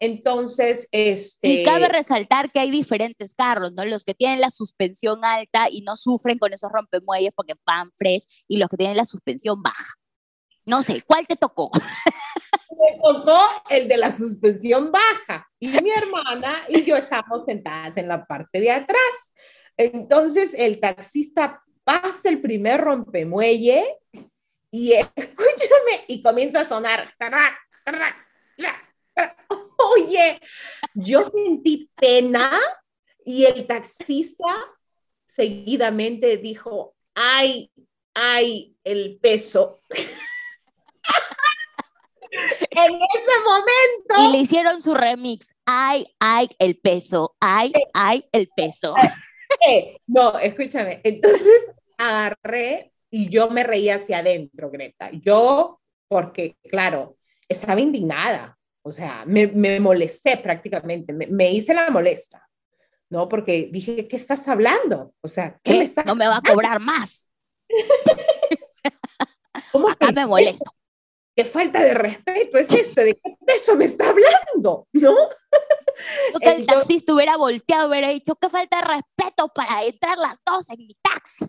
Entonces, 0.00 0.88
este... 0.92 1.48
Y 1.48 1.64
cabe 1.64 1.88
resaltar 1.88 2.50
que 2.50 2.60
hay 2.60 2.70
diferentes 2.70 3.34
carros, 3.34 3.72
¿no? 3.72 3.84
Los 3.84 4.04
que 4.04 4.14
tienen 4.14 4.40
la 4.40 4.50
suspensión 4.50 5.24
alta 5.24 5.68
y 5.70 5.82
no 5.82 5.96
sufren 5.96 6.38
con 6.38 6.52
esos 6.52 6.70
rompemuelles 6.70 7.30
porque 7.34 7.54
van 7.66 7.90
fresh 7.92 8.44
y 8.46 8.58
los 8.58 8.68
que 8.68 8.76
tienen 8.76 8.96
la 8.96 9.04
suspensión 9.04 9.62
baja. 9.62 9.94
No 10.64 10.82
sé, 10.82 11.02
¿cuál 11.02 11.26
te 11.26 11.36
tocó? 11.36 11.70
Me 12.70 13.00
tocó 13.02 13.40
el 13.70 13.88
de 13.88 13.96
la 13.96 14.12
suspensión 14.12 14.92
baja 14.92 15.48
y 15.58 15.68
mi 15.68 15.90
hermana 15.90 16.62
y 16.68 16.84
yo 16.84 16.96
estábamos 16.96 17.44
sentadas 17.44 17.96
en 17.96 18.06
la 18.06 18.24
parte 18.24 18.60
de 18.60 18.70
atrás. 18.70 19.32
Entonces 19.76 20.54
el 20.54 20.78
taxista 20.78 21.62
pasa 21.82 22.28
el 22.28 22.40
primer 22.40 22.80
rompemuelle 22.80 23.84
y 24.70 24.92
escúchame 24.92 26.04
y 26.06 26.22
comienza 26.22 26.60
a 26.60 26.68
sonar. 26.68 27.14
Oye, 29.94 30.40
yo 30.94 31.24
sentí 31.24 31.90
pena 31.94 32.50
y 33.24 33.44
el 33.44 33.66
taxista 33.66 34.56
seguidamente 35.26 36.36
dijo, 36.38 36.94
ay, 37.14 37.70
ay, 38.14 38.76
el 38.84 39.18
peso. 39.20 39.82
en 42.30 42.94
ese 42.94 43.40
momento. 43.44 44.28
Y 44.28 44.32
le 44.32 44.38
hicieron 44.38 44.82
su 44.82 44.94
remix. 44.94 45.54
Ay, 45.66 46.06
ay, 46.18 46.48
el 46.58 46.78
peso. 46.78 47.36
Ay, 47.40 47.72
ay, 47.94 48.24
el 48.32 48.48
peso. 48.54 48.94
Eh, 49.66 49.96
no, 50.06 50.38
escúchame. 50.38 51.00
Entonces 51.02 51.70
agarré 51.96 52.92
y 53.10 53.30
yo 53.30 53.48
me 53.48 53.64
reí 53.64 53.88
hacia 53.88 54.18
adentro, 54.18 54.70
Greta. 54.70 55.10
Yo, 55.10 55.80
porque, 56.06 56.58
claro, 56.64 57.16
estaba 57.48 57.80
indignada. 57.80 58.57
O 58.88 58.92
sea, 58.92 59.24
me, 59.26 59.46
me 59.46 59.78
molesté 59.80 60.38
prácticamente. 60.38 61.12
Me, 61.12 61.26
me, 61.26 61.52
hice 61.52 61.74
la 61.74 61.90
molesta. 61.90 62.48
¿No? 63.10 63.28
Porque 63.28 63.68
dije, 63.70 64.08
¿qué 64.08 64.16
estás 64.16 64.48
hablando? 64.48 65.14
O 65.22 65.28
sea, 65.28 65.58
¿qué, 65.62 65.72
¿Qué? 65.72 65.78
me 65.78 65.84
estás 65.84 66.04
No 66.04 66.14
me 66.14 66.26
va 66.26 66.38
a 66.38 66.42
cobrar 66.42 66.80
más. 66.80 67.28
¿Cómo 69.72 69.88
Acá 69.88 70.08
que 70.08 70.12
me 70.12 70.26
molesto. 70.26 70.74
qué 71.36 71.44
falta 71.44 71.82
de 71.82 71.94
respeto 71.94 72.58
es 72.58 72.72
esto, 72.72 73.02
de 73.02 73.14
qué 73.14 73.36
peso 73.46 73.76
me 73.76 73.84
está 73.84 74.10
hablando, 74.10 74.88
¿no? 74.92 75.12
Yo 76.32 76.40
que 76.40 76.50
el 76.50 76.66
taxista 76.66 77.12
hubiera 77.12 77.36
volteado, 77.36 77.88
hubiera 77.88 78.08
dicho, 78.08 78.34
qué 78.36 78.48
falta 78.48 78.78
de 78.78 78.84
respeto 78.84 79.48
para 79.54 79.84
entrar 79.84 80.16
las 80.18 80.38
dos 80.44 80.68
en 80.70 80.86
mi 80.86 80.96
taxi. 81.02 81.46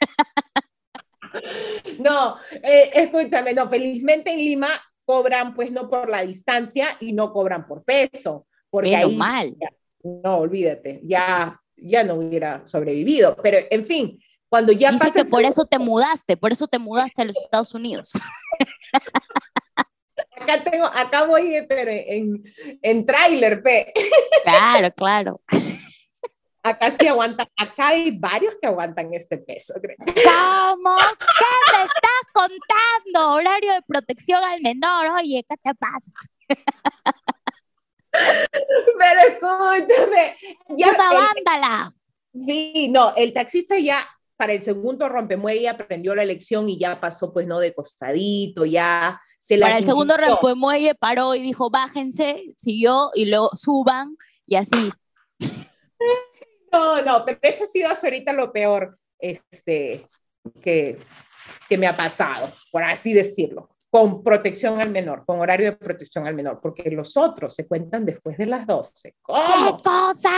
No, 1.98 2.36
eh, 2.50 2.90
escúchame, 2.92 3.54
no, 3.54 3.66
felizmente 3.70 4.30
en 4.30 4.36
Lima 4.36 4.68
cobran 5.12 5.54
pues 5.54 5.70
no 5.70 5.90
por 5.90 6.08
la 6.08 6.22
distancia 6.22 6.96
y 7.00 7.12
no 7.12 7.34
cobran 7.34 7.66
por 7.66 7.84
peso, 7.84 8.46
porque 8.70 8.96
ahí 8.96 9.14
mal. 9.14 9.54
ya- 9.60 9.70
no, 10.02 10.38
olvídate, 10.38 11.00
ya, 11.04 11.60
ya 11.76 12.02
no 12.02 12.14
hubiera 12.14 12.66
sobrevivido, 12.66 13.36
pero 13.36 13.58
en 13.70 13.84
fin, 13.84 14.18
cuando 14.48 14.72
ya 14.72 14.90
Dice 14.90 15.04
pasa 15.04 15.22
que 15.22 15.28
por 15.30 15.44
eso 15.44 15.66
te 15.66 15.78
mudaste, 15.78 16.38
por 16.38 16.50
eso 16.50 16.66
te 16.66 16.78
mudaste 16.78 17.20
a 17.20 17.24
los 17.26 17.36
Estados 17.36 17.74
Unidos. 17.74 18.12
acá 20.40 20.64
tengo, 20.64 20.86
acá 20.86 21.24
voy, 21.26 21.62
pero 21.68 21.90
en, 21.90 22.42
en 22.80 23.04
tráiler, 23.06 23.62
pe. 23.62 23.92
Claro, 24.42 24.90
claro. 24.94 25.40
Acá 26.64 26.90
sí 26.90 27.06
aguantan, 27.06 27.48
acá 27.56 27.88
hay 27.88 28.16
varios 28.18 28.54
que 28.60 28.66
aguantan 28.68 29.12
este 29.12 29.36
peso, 29.36 29.74
creo. 29.82 29.96
¿Cómo? 29.98 30.96
¿Qué 31.18 31.72
me 31.72 31.84
estás 31.84 32.01
contando? 32.32 33.34
Horario 33.34 33.72
de 33.74 33.82
protección 33.82 34.42
al 34.44 34.60
menor. 34.60 35.12
Oye, 35.18 35.44
¿qué 35.48 35.56
te 35.56 35.74
pasa? 35.74 36.12
Pero 38.12 39.20
escúchame, 39.28 40.36
ya 40.76 40.88
¡Puta 40.88 41.12
vándala! 41.12 41.90
Sí, 42.40 42.88
no, 42.88 43.14
el 43.14 43.32
taxista 43.32 43.78
ya 43.78 44.06
para 44.36 44.52
el 44.52 44.62
segundo 44.62 45.08
rompemuelle 45.08 45.68
aprendió 45.68 46.14
la 46.14 46.24
lección 46.24 46.68
y 46.68 46.78
ya 46.78 47.00
pasó, 47.00 47.32
pues, 47.32 47.46
no, 47.46 47.60
de 47.60 47.74
costadito, 47.74 48.64
ya 48.64 49.20
se 49.38 49.56
la 49.56 49.66
Para 49.66 49.78
el 49.78 49.84
segundo 49.84 50.16
repuemuelle 50.16 50.94
paró 50.94 51.34
y 51.34 51.42
dijo, 51.42 51.70
bájense, 51.70 52.54
siguió 52.56 53.10
y 53.14 53.26
luego 53.26 53.50
suban 53.54 54.16
y 54.46 54.56
así. 54.56 54.90
No, 56.72 57.02
no, 57.02 57.24
pero 57.24 57.38
eso 57.42 57.64
ha 57.64 57.66
sido 57.66 57.90
hasta 57.90 58.06
ahorita 58.06 58.32
lo 58.32 58.50
peor 58.50 58.98
este, 59.18 60.08
que, 60.62 60.98
que 61.68 61.78
me 61.78 61.86
ha 61.86 61.96
pasado, 61.96 62.52
por 62.70 62.82
así 62.84 63.12
decirlo, 63.12 63.70
con 63.90 64.22
protección 64.22 64.80
al 64.80 64.90
menor, 64.90 65.24
con 65.26 65.40
horario 65.40 65.70
de 65.70 65.76
protección 65.76 66.26
al 66.26 66.34
menor, 66.34 66.60
porque 66.62 66.90
los 66.90 67.16
otros 67.16 67.54
se 67.54 67.66
cuentan 67.66 68.06
después 68.06 68.38
de 68.38 68.46
las 68.46 68.66
12. 68.66 69.10
¿Qué 69.12 69.82
cosa? 69.84 70.30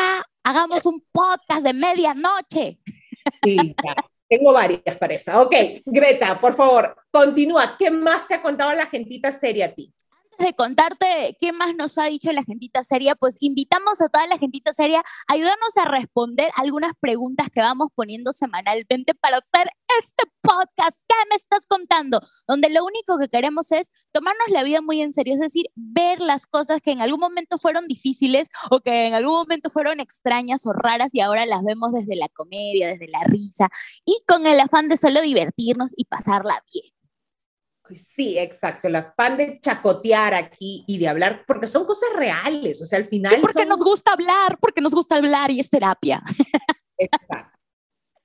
Hagamos 0.42 0.84
un 0.87 1.04
podcast 1.12 1.62
de 1.62 1.73
medianoche. 1.73 2.78
Sí, 3.42 3.75
ya. 3.84 3.94
Tengo 4.28 4.52
varias 4.52 4.99
para 4.99 5.14
esa. 5.14 5.40
Ok, 5.40 5.54
Greta, 5.84 6.40
por 6.40 6.56
favor, 6.56 6.96
continúa. 7.11 7.76
¿Qué 7.78 7.90
más 7.90 8.26
te 8.26 8.34
ha 8.34 8.42
contado 8.42 8.75
la 8.75 8.87
gentita 8.87 9.30
seria 9.30 9.66
a 9.66 9.75
ti? 9.75 9.92
Antes 10.35 10.49
de 10.49 10.55
contarte 10.55 11.37
qué 11.41 11.53
más 11.53 11.76
nos 11.76 11.97
ha 11.97 12.07
dicho 12.07 12.33
la 12.33 12.43
gentita 12.43 12.83
seria, 12.83 13.14
pues 13.14 13.37
invitamos 13.38 14.00
a 14.00 14.09
toda 14.09 14.26
la 14.26 14.37
gentita 14.37 14.73
seria 14.73 14.99
a 14.99 15.35
ayudarnos 15.35 15.76
a 15.76 15.85
responder 15.85 16.50
algunas 16.57 16.93
preguntas 16.99 17.50
que 17.55 17.61
vamos 17.61 17.91
poniendo 17.95 18.33
semanalmente 18.33 19.14
para 19.14 19.37
hacer 19.37 19.71
este 20.00 20.25
podcast. 20.41 21.03
¿Qué 21.07 21.14
me 21.31 21.37
estás 21.37 21.67
contando? 21.67 22.21
Donde 22.49 22.69
lo 22.69 22.85
único 22.85 23.17
que 23.17 23.29
queremos 23.29 23.71
es 23.71 23.93
tomarnos 24.11 24.49
la 24.49 24.64
vida 24.64 24.81
muy 24.81 25.03
en 25.03 25.12
serio, 25.12 25.35
es 25.35 25.41
decir, 25.41 25.67
ver 25.76 26.21
las 26.21 26.49
cosas 26.49 26.81
que 26.81 26.91
en 26.91 27.00
algún 27.00 27.21
momento 27.21 27.57
fueron 27.57 27.87
difíciles 27.87 28.49
o 28.73 28.81
que 28.81 29.07
en 29.07 29.14
algún 29.14 29.35
momento 29.35 29.71
fueron 29.71 30.00
extrañas 30.00 30.67
o 30.67 30.73
raras 30.73 31.14
y 31.14 31.21
ahora 31.21 31.47
las 31.47 31.62
vemos 31.62 31.93
desde 31.93 32.17
la 32.17 32.29
comedia, 32.29 32.88
desde 32.88 33.07
la 33.07 33.23
risa 33.23 33.69
y 34.05 34.21
con 34.26 34.49
el 34.49 34.59
afán 34.59 34.88
de 34.88 34.97
solo 34.97 35.21
divertirnos 35.23 35.93
y 35.97 36.07
pasarla 36.07 36.61
bien. 36.73 36.94
Sí, 37.95 38.39
exacto, 38.39 38.89
el 38.89 38.97
afán 38.97 39.37
de 39.37 39.61
chacotear 39.61 40.35
aquí 40.35 40.85
y 40.87 40.99
de 40.99 41.09
hablar, 41.09 41.45
porque 41.47 41.67
son 41.67 41.85
cosas 41.87 42.11
reales, 42.17 42.81
o 42.83 42.87
sea, 42.87 42.99
al 42.99 43.05
final... 43.05 43.41
Porque 43.41 43.61
son- 43.61 43.69
nos 43.69 43.83
gusta 43.83 44.13
hablar, 44.13 44.59
porque 44.61 44.81
nos 44.81 44.93
gusta 44.95 45.17
hablar 45.17 45.51
y 45.51 45.61
es 45.61 45.71
terapia. 45.71 46.23
Exacto, 46.99 47.59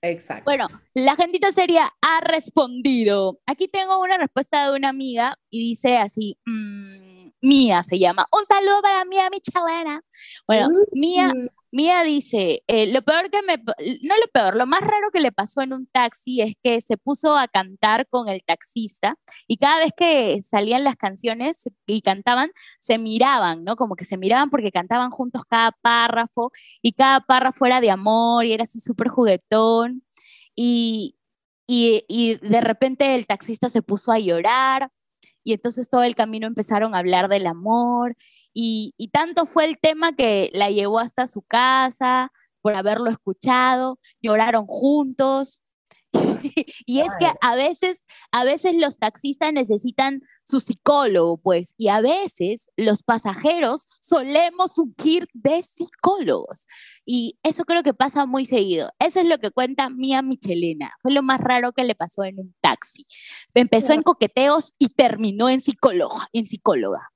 exacto. 0.02 0.44
Bueno, 0.46 0.68
la 0.94 1.16
gentita 1.16 1.52
seria 1.52 1.92
ha 2.02 2.22
respondido. 2.22 3.40
Aquí 3.46 3.68
tengo 3.68 4.00
una 4.02 4.18
respuesta 4.18 4.70
de 4.70 4.76
una 4.78 4.90
amiga 4.90 5.38
y 5.50 5.60
dice 5.70 5.98
así, 5.98 6.38
mm, 6.46 7.30
Mía 7.42 7.84
se 7.84 7.98
llama. 7.98 8.28
Un 8.38 8.46
saludo 8.46 8.82
para 8.82 9.06
Mía 9.06 9.30
Michelena. 9.32 10.04
Bueno, 10.48 10.70
Mía, 10.92 11.28
Mm, 11.34 11.38
Mía 11.38 11.52
dice, 11.72 12.64
eh, 12.68 12.92
lo 12.92 13.02
peor 13.04 13.30
que 13.30 13.42
me, 13.44 13.58
no 13.58 14.18
lo 14.18 14.28
peor, 14.34 14.56
lo 14.56 14.66
más 14.66 14.82
raro 14.82 15.12
que 15.12 15.20
le 15.20 15.32
pasó 15.32 15.62
en 15.62 15.74
un 15.74 15.88
taxi 15.88 16.42
es 16.42 16.56
que 16.64 16.82
se 16.82 16.98
puso 16.98 17.38
a 17.38 17.48
cantar 17.48 18.08
con 18.10 18.28
el 18.28 18.44
taxista 18.44 19.18
y 19.48 19.58
cada 19.58 19.80
vez 19.80 19.92
que 19.96 20.42
salían 20.44 20.84
las 20.84 20.96
canciones 20.96 21.70
y 21.86 22.02
cantaban, 22.02 22.52
se 22.80 22.98
miraban, 22.98 23.64
¿no? 23.64 23.76
Como 23.76 23.96
que 23.96 24.06
se 24.06 24.18
miraban 24.18 24.50
porque 24.50 24.72
cantaban 24.72 25.12
juntos 25.12 25.44
cada 25.48 25.72
párrafo 25.82 26.52
y 26.82 26.94
cada 26.94 27.22
párrafo 27.22 27.66
era 27.66 27.82
de 27.82 27.92
amor 27.92 28.46
y 28.46 28.54
era 28.54 28.64
así 28.64 28.80
súper 28.80 29.10
juguetón 29.10 30.04
y, 30.56 31.16
y 31.68 32.36
de 32.42 32.62
repente 32.62 33.16
el 33.16 33.28
taxista 33.28 33.70
se 33.70 33.82
puso 33.82 34.12
a 34.12 34.20
llorar 34.20 34.92
y 35.44 35.54
entonces 35.54 35.90
todo 35.90 36.04
el 36.04 36.16
camino 36.16 36.48
empezaron 36.48 36.96
a 36.96 37.00
hablar 37.00 37.28
del 37.30 37.48
amor 37.48 38.16
y, 38.54 38.94
tanto 39.14 39.46
fue 39.46 39.66
el 39.66 39.80
tema 39.80 40.14
que 40.14 40.50
la 40.54 40.70
llevó 40.70 41.00
hasta 41.00 41.28
su 41.28 41.42
casa 41.42 42.32
por 42.62 42.76
haberlo 42.76 43.10
escuchado, 43.10 44.00
lloraron 44.22 44.66
juntos. 44.68 45.64
y 46.86 47.02
es 47.02 47.10
que 47.20 47.32
a 47.42 47.56
veces, 47.56 48.08
a 48.32 48.44
veces 48.44 48.74
los 48.76 48.98
taxistas 48.98 49.54
necesitan 49.54 50.22
su 50.44 50.60
psicólogo, 50.60 51.38
pues, 51.38 51.76
y 51.78 51.90
a 51.90 52.02
veces 52.02 52.72
los 52.76 53.04
pasajeros 53.04 53.88
solemos 54.02 54.74
fungir 54.74 55.28
de 55.34 55.64
psicólogos. 55.64 56.66
Y 57.06 57.38
eso 57.44 57.66
creo 57.66 57.84
que 57.84 57.94
pasa 57.94 58.26
muy 58.26 58.46
seguido. 58.46 58.92
Eso 58.98 59.20
es 59.20 59.28
lo 59.28 59.38
que 59.38 59.52
cuenta 59.52 59.90
Mía 59.90 60.22
Michelena. 60.22 60.92
Fue 61.02 61.12
lo 61.12 61.22
más 61.22 61.40
raro 61.40 61.72
que 61.72 61.84
le 61.84 61.94
pasó 61.94 62.24
en 62.24 62.40
un 62.40 62.56
taxi. 62.62 63.06
Empezó 63.54 63.94
en 63.94 64.02
coqueteos 64.02 64.74
y 64.80 64.90
terminó 64.90 65.50
en 65.50 65.62
psicóloga, 65.62 66.28
en 66.34 66.48
psicóloga. 66.48 67.12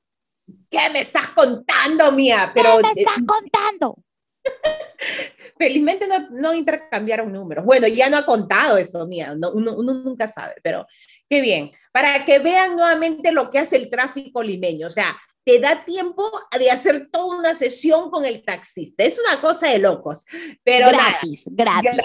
¿Qué 0.69 0.89
me 0.91 0.99
estás 0.99 1.29
contando, 1.29 2.11
mía? 2.11 2.51
Pero, 2.53 2.69
¿Qué 2.77 2.83
me 2.83 3.01
estás 3.01 3.21
contando? 3.25 4.03
Felizmente 5.63 6.07
no, 6.07 6.27
no, 6.29 6.53
intercambiaron 6.53 7.31
números. 7.31 7.63
Bueno, 7.63 7.87
ya 7.87 8.09
no 8.09 8.17
ha 8.17 8.25
contado 8.25 8.75
eso, 8.75 9.07
mía. 9.07 9.33
uno, 9.53 9.81
nunca 9.81 10.27
sabe, 10.27 10.55
pero 10.61 10.85
qué 11.29 11.39
bien. 11.39 11.71
Para 11.93 12.25
que 12.25 12.39
vean 12.39 12.75
nuevamente 12.75 13.31
lo 13.31 13.49
que 13.49 13.59
hace 13.59 13.77
el 13.77 13.89
tráfico 13.89 14.43
limeño. 14.43 14.87
O 14.87 14.91
sea, 14.91 15.15
te 15.45 15.61
da 15.61 15.85
tiempo 15.85 16.29
de 16.59 16.69
hacer 16.69 17.07
toda 17.09 17.37
una 17.39 17.55
sesión 17.55 18.11
con 18.11 18.25
el 18.25 18.43
taxista. 18.43 19.05
Es 19.05 19.17
una 19.17 19.39
cosa 19.39 19.69
de 19.69 19.79
locos. 19.79 20.25
Pero 20.65 20.89
gratis, 20.89 21.45
gratis. 21.49 22.01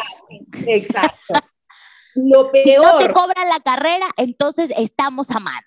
Exacto. 0.65 1.35
Lo 2.15 2.53
peor. 2.53 2.65
Si 2.65 2.77
no 2.77 2.99
te 2.99 3.13
cobran 3.13 3.49
la 3.49 3.59
carrera, 3.59 4.07
entonces 4.17 4.71
estamos 4.77 5.33
a 5.33 5.41
mano. 5.41 5.67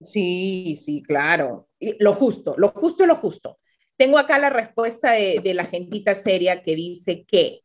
Sí, 0.00 0.80
sí, 0.82 1.02
claro. 1.02 1.68
Lo 1.98 2.14
justo, 2.14 2.54
lo 2.56 2.70
justo 2.70 3.04
y 3.04 3.06
lo 3.06 3.16
justo. 3.16 3.58
Tengo 3.96 4.18
acá 4.18 4.38
la 4.38 4.50
respuesta 4.50 5.12
de, 5.12 5.54
la 5.54 5.64
gentita 5.64 6.14
seria 6.14 6.62
que 6.62 6.76
dice 6.76 7.24
que 7.24 7.62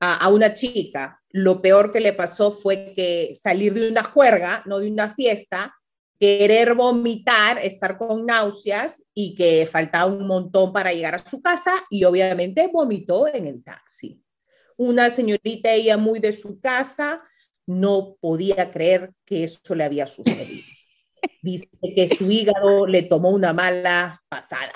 a, 0.00 0.28
una 0.28 0.54
chica 0.54 1.20
lo 1.30 1.60
peor 1.60 1.92
que 1.92 2.00
le 2.00 2.14
pasó 2.14 2.50
fue 2.50 2.94
que 2.96 3.34
salir 3.34 3.74
de 3.74 3.90
una 3.90 4.02
juerga, 4.02 4.62
no 4.64 4.78
de 4.78 4.90
una 4.90 5.14
fiesta, 5.14 5.74
querer 6.18 6.74
vomitar, 6.74 7.58
estar 7.58 7.98
con 7.98 8.24
náuseas 8.24 9.02
y 9.12 9.34
que 9.34 9.68
faltaba 9.70 10.06
un 10.06 10.26
montón 10.26 10.72
para 10.72 10.92
llegar 10.92 11.14
a 11.16 11.28
su 11.28 11.42
casa 11.42 11.74
y 11.90 12.04
obviamente 12.04 12.68
vomitó 12.72 13.26
en 13.28 13.46
el 13.46 13.62
taxi. 13.62 14.22
Una 14.76 15.10
señorita, 15.10 15.72
ella 15.72 15.96
muy 15.96 16.18
de 16.18 16.32
su 16.32 16.60
casa, 16.60 17.20
no 17.66 18.16
podía 18.20 18.70
creer 18.70 19.12
que 19.26 19.44
eso 19.44 19.74
le 19.74 19.84
había 19.84 20.06
sucedido. 20.06 20.64
Dice 21.42 21.68
que 21.94 22.08
su 22.08 22.30
hígado 22.30 22.86
le 22.86 23.02
tomó 23.02 23.30
una 23.30 23.52
mala 23.52 24.22
pasada. 24.28 24.72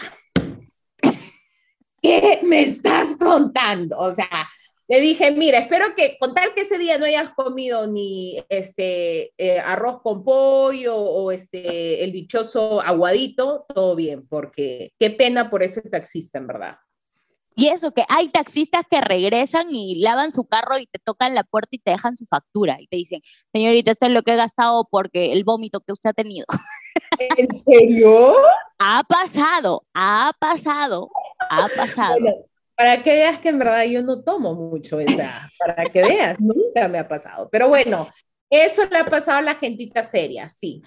¿Qué 2.02 2.40
me 2.42 2.62
estás 2.62 3.16
contando? 3.16 3.97
O 3.99 4.11
sea, 4.11 4.49
le 4.88 5.00
dije, 5.00 5.30
mira, 5.30 5.59
espero 5.59 5.94
que 5.94 6.18
con 6.18 6.35
tal 6.35 6.52
que 6.52 6.62
ese 6.62 6.76
día 6.76 6.99
no 6.99 7.06
hayas 7.06 7.30
comido 7.30 7.87
ni 7.87 8.42
este 8.49 9.32
eh, 9.38 9.61
arroz 9.61 10.02
con 10.02 10.25
pollo 10.25 10.97
o 10.97 11.30
este 11.30 12.02
el 12.02 12.12
dichoso 12.12 12.80
aguadito, 12.80 13.64
todo 13.73 13.94
bien, 13.94 14.26
porque 14.26 14.92
qué 14.99 15.11
pena 15.11 15.49
por 15.49 15.62
ese 15.62 15.80
taxista, 15.80 16.38
en 16.38 16.49
verdad. 16.49 16.76
Y 17.54 17.68
eso, 17.68 17.92
que 17.92 18.04
hay 18.09 18.28
taxistas 18.28 18.85
que 18.90 19.00
regresan 19.00 19.66
y 19.71 19.97
lavan 20.00 20.32
su 20.32 20.44
carro 20.44 20.78
y 20.78 20.87
te 20.87 20.99
tocan 20.99 21.35
la 21.35 21.44
puerta 21.44 21.68
y 21.73 21.78
te 21.78 21.90
dejan 21.90 22.16
su 22.16 22.25
factura 22.25 22.78
y 22.80 22.87
te 22.87 22.97
dicen, 22.97 23.21
señorita, 23.52 23.92
esto 23.92 24.06
es 24.06 24.12
lo 24.12 24.23
que 24.23 24.32
he 24.32 24.37
gastado 24.37 24.88
porque 24.90 25.32
el 25.32 25.44
vómito 25.44 25.80
que 25.80 25.92
usted 25.92 26.11
ha 26.11 26.14
tenido. 26.14 26.47
¿En 27.18 27.49
serio? 27.52 28.35
ha 28.78 29.02
pasado, 29.04 29.82
ha 29.94 30.32
pasado, 30.38 31.11
ha 31.61 31.68
pasado. 31.68 32.16
para 32.75 33.02
que 33.02 33.12
veas 33.12 33.38
que 33.38 33.50
en 33.50 33.59
verdad 33.59 33.85
yo 33.85 34.02
no 34.02 34.23
tomo 34.23 34.54
mucho 34.54 34.99
esa, 34.99 35.50
para 35.59 35.85
que 35.85 36.02
veas, 36.02 36.40
nunca 36.40 36.88
me 36.88 36.99
ha 36.99 37.06
pasado. 37.06 37.49
Pero 37.50 37.68
bueno, 37.68 38.09
eso 38.50 38.85
le 38.87 38.99
ha 38.99 39.06
pasado 39.06 39.38
a 39.38 39.42
la 39.42 39.54
gentita 39.54 40.02
seria, 40.02 40.49
sí. 40.49 40.82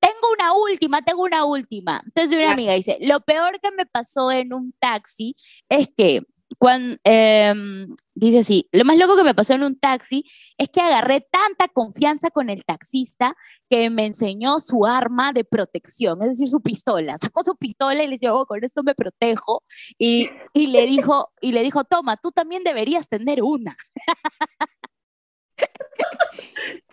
Tengo 0.00 0.32
una 0.32 0.54
última, 0.54 1.02
tengo 1.02 1.22
una 1.22 1.44
última. 1.44 2.02
Entonces 2.06 2.38
una 2.38 2.52
amiga 2.52 2.72
dice, 2.74 2.98
lo 3.00 3.20
peor 3.20 3.60
que 3.60 3.70
me 3.72 3.84
pasó 3.84 4.30
en 4.32 4.54
un 4.54 4.72
taxi 4.78 5.34
es 5.68 5.90
que 5.96 6.22
cuando, 6.58 6.96
em, 7.04 7.94
dice 8.14 8.40
así, 8.40 8.68
lo 8.72 8.84
más 8.84 8.98
loco 8.98 9.16
que 9.16 9.24
me 9.24 9.34
pasó 9.34 9.54
en 9.54 9.62
un 9.62 9.78
taxi 9.78 10.24
es 10.58 10.68
que 10.68 10.80
agarré 10.80 11.20
tanta 11.20 11.68
confianza 11.68 12.30
con 12.30 12.50
el 12.50 12.64
taxista 12.64 13.36
que 13.68 13.88
me 13.88 14.06
enseñó 14.06 14.58
su 14.58 14.84
arma 14.84 15.32
de 15.32 15.44
protección, 15.44 16.20
es 16.22 16.30
decir, 16.30 16.48
su 16.48 16.60
pistola. 16.60 17.16
Sacó 17.18 17.44
su 17.44 17.56
pistola 17.56 18.02
y 18.02 18.08
le 18.08 18.16
dijo, 18.16 18.34
oh, 18.34 18.46
con 18.46 18.62
esto 18.64 18.82
me 18.82 18.94
protejo. 18.94 19.62
Y, 19.98 20.28
y, 20.52 20.68
le 20.68 20.86
dijo, 20.86 21.32
y 21.40 21.52
le 21.52 21.62
dijo, 21.62 21.84
toma, 21.84 22.16
tú 22.16 22.32
también 22.32 22.64
deberías 22.64 23.08
tener 23.08 23.42
una. 23.42 23.76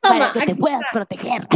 Para 0.02 0.32
que 0.34 0.42
te 0.42 0.56
puedas 0.56 0.82
proteger. 0.92 1.48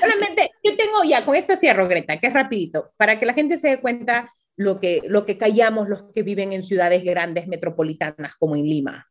Solamente, 0.00 0.50
yo 0.62 0.76
tengo 0.76 1.02
ya, 1.04 1.24
con 1.24 1.34
esta 1.34 1.56
cierro, 1.56 1.88
Greta, 1.88 2.20
que 2.20 2.28
es 2.28 2.32
rapidito, 2.32 2.92
para 2.96 3.18
que 3.18 3.26
la 3.26 3.34
gente 3.34 3.58
se 3.58 3.68
dé 3.68 3.80
cuenta 3.80 4.32
lo 4.60 4.78
que, 4.78 5.00
lo 5.06 5.24
que 5.24 5.38
callamos 5.38 5.88
los 5.88 6.12
que 6.12 6.22
viven 6.22 6.52
en 6.52 6.62
ciudades 6.62 7.02
grandes 7.02 7.48
metropolitanas 7.48 8.34
como 8.38 8.56
en 8.56 8.64
Lima. 8.64 9.10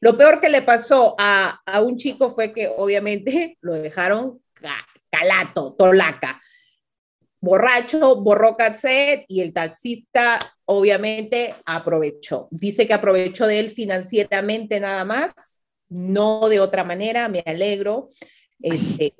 Lo 0.00 0.18
peor 0.18 0.42
que 0.42 0.50
le 0.50 0.60
pasó 0.60 1.14
a, 1.18 1.58
a 1.64 1.80
un 1.80 1.96
chico 1.96 2.28
fue 2.28 2.52
que 2.52 2.68
obviamente 2.68 3.56
lo 3.62 3.72
dejaron 3.72 4.42
calato, 5.10 5.74
tolaca. 5.78 6.42
Borracho, 7.40 8.16
borró 8.16 8.58
cassette 8.58 9.24
y 9.26 9.40
el 9.40 9.54
taxista 9.54 10.38
obviamente 10.66 11.54
aprovechó. 11.64 12.48
Dice 12.50 12.86
que 12.86 12.92
aprovechó 12.92 13.46
de 13.46 13.58
él 13.58 13.70
financieramente 13.70 14.80
nada 14.80 15.06
más, 15.06 15.64
no 15.88 16.46
de 16.50 16.60
otra 16.60 16.84
manera, 16.84 17.26
me 17.30 17.42
alegro. 17.46 18.10
Este, 18.60 19.14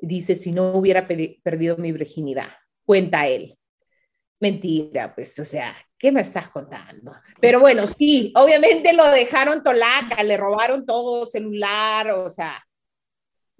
dice, 0.00 0.36
si 0.36 0.52
no 0.52 0.72
hubiera 0.72 1.06
perdido 1.06 1.76
mi 1.76 1.92
virginidad, 1.92 2.48
cuenta 2.86 3.26
él. 3.26 3.58
Mentira, 4.42 5.14
pues, 5.14 5.38
o 5.38 5.44
sea, 5.44 5.72
¿qué 5.96 6.10
me 6.10 6.20
estás 6.20 6.48
contando? 6.48 7.14
Pero 7.40 7.60
bueno, 7.60 7.86
sí, 7.86 8.32
obviamente 8.34 8.92
lo 8.92 9.08
dejaron 9.08 9.62
tolaca, 9.62 10.20
le 10.24 10.36
robaron 10.36 10.84
todo, 10.84 11.26
celular, 11.26 12.10
o 12.10 12.28
sea, 12.28 12.60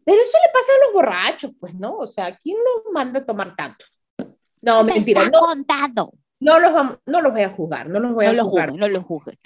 pero 0.05 0.21
eso 0.21 0.39
le 0.45 0.53
pasa 0.53 0.73
a 0.73 0.85
los 0.85 0.93
borrachos, 0.93 1.53
pues, 1.61 1.73
¿no? 1.75 1.99
O 1.99 2.07
sea, 2.09 2.37
¿quién 2.37 2.57
los 2.59 2.93
manda 2.93 3.21
a 3.21 3.25
tomar 3.25 3.55
tanto? 3.55 3.85
No, 4.61 4.83
mentira. 4.83 5.23
no, 5.33 5.39
contando? 5.39 6.15
No 6.43 6.59
los, 6.59 6.73
no 7.07 7.23
los 7.23 7.33
voy 7.33 7.43
a 7.43 7.51
juzgar, 7.51 7.89
no 7.89 8.01
los 8.01 8.15
voy 8.15 8.27
a 8.27 8.43
juzgar. 8.43 8.75
no 8.75 8.89
los 8.89 9.05
juzgues. 9.05 9.39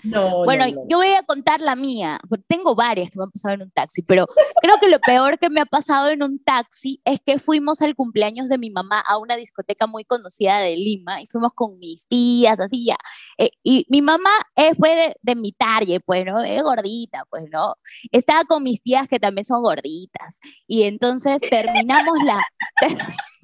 bueno, 0.46 0.64
yo 0.88 0.96
voy 0.96 1.12
a 1.12 1.22
contar 1.24 1.60
la 1.60 1.76
mía, 1.76 2.18
tengo 2.48 2.74
varias 2.74 3.10
que 3.10 3.18
me 3.18 3.24
han 3.24 3.30
pasado 3.30 3.54
en 3.54 3.62
un 3.62 3.70
taxi, 3.70 4.00
pero 4.00 4.26
creo 4.62 4.76
que 4.80 4.88
lo 4.88 4.98
peor 5.00 5.38
que 5.38 5.50
me 5.50 5.60
ha 5.60 5.66
pasado 5.66 6.08
en 6.08 6.22
un 6.22 6.42
taxi 6.42 7.02
es 7.04 7.20
que 7.20 7.38
fuimos 7.38 7.82
al 7.82 7.94
cumpleaños 7.94 8.48
de 8.48 8.56
mi 8.56 8.70
mamá 8.70 9.00
a 9.06 9.18
una 9.18 9.36
discoteca 9.36 9.86
muy 9.86 10.06
conocida 10.06 10.58
de 10.58 10.74
Lima 10.74 11.20
y 11.20 11.26
fuimos 11.26 11.52
con 11.54 11.78
mis 11.78 12.06
tías, 12.06 12.58
así 12.58 12.86
ya. 12.86 12.96
Eh, 13.36 13.50
y 13.62 13.84
mi 13.90 14.00
mamá 14.00 14.30
eh, 14.54 14.74
fue 14.74 14.94
de, 14.94 15.16
de, 15.20 15.34
mi 15.34 15.52
talle, 15.52 16.00
pues, 16.00 16.24
¿no? 16.24 16.42
Es 16.42 16.62
gordita, 16.62 17.26
pues, 17.28 17.44
¿no? 17.52 17.74
Estaba 18.10 18.44
con 18.44 18.62
mis 18.62 18.80
tías 18.80 19.06
que 19.06 19.20
también 19.20 19.44
son 19.44 19.62
gorditas. 19.62 20.40
Y 20.66 20.84
entonces 20.84 21.42
terminamos 21.50 22.16
la... 22.24 22.40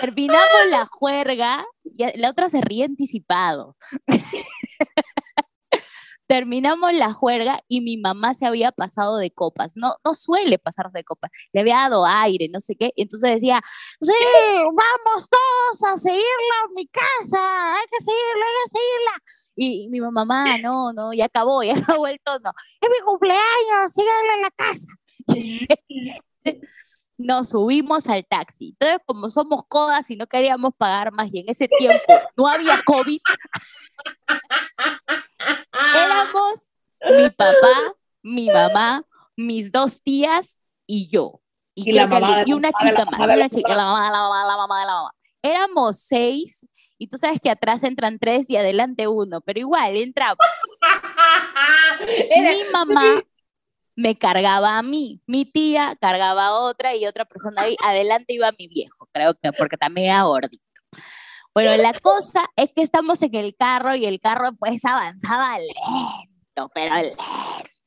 Terminamos 0.00 0.66
la 0.70 0.86
juerga 0.86 1.64
y 1.84 2.18
la 2.18 2.30
otra 2.30 2.48
se 2.48 2.60
ríe 2.60 2.84
anticipado. 2.84 3.76
Terminamos 6.26 6.92
la 6.92 7.12
juerga 7.12 7.60
y 7.68 7.80
mi 7.82 7.96
mamá 7.98 8.34
se 8.34 8.46
había 8.46 8.72
pasado 8.72 9.16
de 9.16 9.30
copas. 9.30 9.76
No, 9.76 9.94
no 10.04 10.14
suele 10.14 10.58
pasarse 10.58 10.98
de 10.98 11.04
copas. 11.04 11.30
Le 11.52 11.60
había 11.60 11.76
dado 11.76 12.04
aire, 12.04 12.48
no 12.52 12.58
sé 12.58 12.74
qué. 12.74 12.92
entonces 12.96 13.34
decía, 13.34 13.60
sí, 14.00 14.12
vamos 14.56 15.28
todos 15.28 15.92
a 15.92 15.96
seguirla 15.98 16.56
a 16.64 16.68
mi 16.74 16.86
casa. 16.88 17.76
Hay 17.76 17.84
que 17.90 18.04
seguirla, 18.04 18.44
hay 18.44 18.52
que 18.64 18.70
seguirla. 18.70 19.22
Y, 19.58 19.88
mi 19.88 20.00
mamá, 20.00 20.58
no, 20.58 20.92
no, 20.92 21.12
ya 21.14 21.26
acabó, 21.26 21.62
ya 21.62 21.72
acabó 21.78 22.06
el 22.08 22.20
tono. 22.20 22.52
Es 22.80 22.90
mi 22.90 23.04
cumpleaños, 23.04 23.92
síganla 23.92 24.34
en 24.34 24.42
la 24.42 24.50
casa. 24.50 24.88
nos 27.18 27.50
subimos 27.50 28.08
al 28.08 28.26
taxi. 28.26 28.76
Entonces, 28.78 29.00
como 29.06 29.30
somos 29.30 29.64
codas 29.68 30.10
y 30.10 30.16
no 30.16 30.26
queríamos 30.26 30.72
pagar 30.76 31.12
más, 31.12 31.28
y 31.32 31.40
en 31.40 31.46
ese 31.48 31.68
tiempo 31.68 32.14
no 32.36 32.46
había 32.46 32.82
COVID, 32.84 33.20
éramos 35.94 36.76
mi 37.08 37.30
papá, 37.30 37.94
mi 38.22 38.48
mamá, 38.48 39.04
mis 39.36 39.70
dos 39.72 40.02
tías 40.02 40.62
y 40.86 41.08
yo. 41.08 41.40
Y, 41.74 41.90
una 41.92 42.04
chica 42.72 43.04
más, 43.04 43.20
una 43.20 43.50
chica, 43.50 43.74
la 43.74 43.84
mamá, 43.84 44.10
la 44.10 44.18
mamá, 44.18 44.44
la 44.46 44.56
mamá, 44.56 44.84
la 44.84 44.92
mamá. 44.94 45.14
Éramos 45.42 46.00
seis 46.00 46.66
y 46.98 47.08
tú 47.08 47.18
sabes 47.18 47.38
que 47.40 47.50
atrás 47.50 47.84
entran 47.84 48.18
tres 48.18 48.48
y 48.48 48.56
adelante 48.56 49.06
uno, 49.06 49.42
pero 49.42 49.60
igual 49.60 49.94
entramos. 49.96 50.38
mi 52.36 52.72
mamá 52.72 53.22
me 53.96 54.16
cargaba 54.16 54.78
a 54.78 54.82
mí, 54.82 55.22
mi 55.26 55.46
tía 55.46 55.96
cargaba 56.00 56.48
a 56.48 56.52
otra 56.52 56.94
y 56.94 57.06
otra 57.06 57.24
persona 57.24 57.62
ahí, 57.62 57.76
adelante 57.82 58.34
iba 58.34 58.52
mi 58.58 58.68
viejo, 58.68 59.08
creo 59.12 59.34
que 59.34 59.52
porque 59.52 59.76
también 59.76 60.10
era 60.10 60.22
gordito. 60.24 60.62
Bueno, 61.54 61.74
la 61.78 61.94
cosa 61.94 62.46
es 62.54 62.70
que 62.76 62.82
estamos 62.82 63.22
en 63.22 63.34
el 63.34 63.56
carro 63.56 63.94
y 63.94 64.04
el 64.04 64.20
carro 64.20 64.50
pues 64.58 64.84
avanzaba 64.84 65.58
lento, 65.58 66.70
pero 66.74 66.94
lento, 66.94 67.16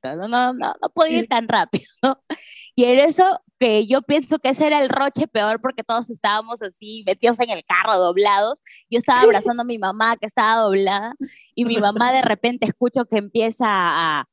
no, 0.03 0.27
no, 0.27 0.53
no, 0.53 0.73
no 0.81 0.89
podía 0.89 1.19
ir 1.19 1.27
tan 1.27 1.47
rápido. 1.47 1.85
Y 2.75 2.85
en 2.85 2.99
eso 2.99 3.41
que 3.59 3.85
yo 3.87 4.01
pienso 4.01 4.39
que 4.39 4.49
ese 4.49 4.65
era 4.65 4.81
el 4.81 4.87
roche 4.87 5.27
peor 5.27 5.59
porque 5.59 5.83
todos 5.83 6.09
estábamos 6.09 6.61
así 6.61 7.03
metidos 7.05 7.39
en 7.41 7.49
el 7.49 7.65
carro, 7.65 7.97
doblados. 7.97 8.61
Yo 8.89 8.97
estaba 8.97 9.21
abrazando 9.21 9.63
a 9.63 9.65
mi 9.65 9.77
mamá 9.77 10.15
que 10.15 10.25
estaba 10.25 10.61
doblada 10.61 11.13
y 11.53 11.65
mi 11.65 11.77
mamá 11.77 12.13
de 12.13 12.21
repente 12.21 12.65
escucho 12.65 13.03
que 13.05 13.17
empieza 13.17 13.67
a 13.67 14.29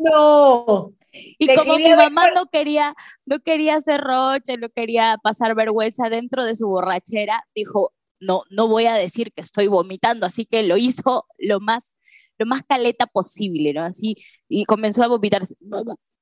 No. 0.00 0.92
Y 1.38 1.54
como 1.54 1.76
mi 1.76 1.94
mamá 1.94 2.30
no 2.30 2.46
quería, 2.46 2.94
no 3.26 3.40
quería 3.40 3.76
hacer 3.76 4.00
roche, 4.00 4.56
no 4.56 4.68
quería 4.68 5.18
pasar 5.22 5.54
vergüenza 5.54 6.08
dentro 6.08 6.44
de 6.44 6.54
su 6.54 6.68
borrachera, 6.68 7.44
dijo, 7.54 7.92
no, 8.20 8.42
no 8.50 8.68
voy 8.68 8.86
a 8.86 8.94
decir 8.94 9.32
que 9.32 9.42
estoy 9.42 9.66
vomitando, 9.66 10.26
así 10.26 10.44
que 10.44 10.62
lo 10.62 10.76
hizo 10.76 11.26
lo 11.38 11.60
más, 11.60 11.96
lo 12.38 12.46
más 12.46 12.62
caleta 12.62 13.06
posible, 13.06 13.72
¿no? 13.72 13.82
Así, 13.82 14.16
y 14.48 14.64
comenzó 14.64 15.02
a 15.02 15.08
vomitar 15.08 15.42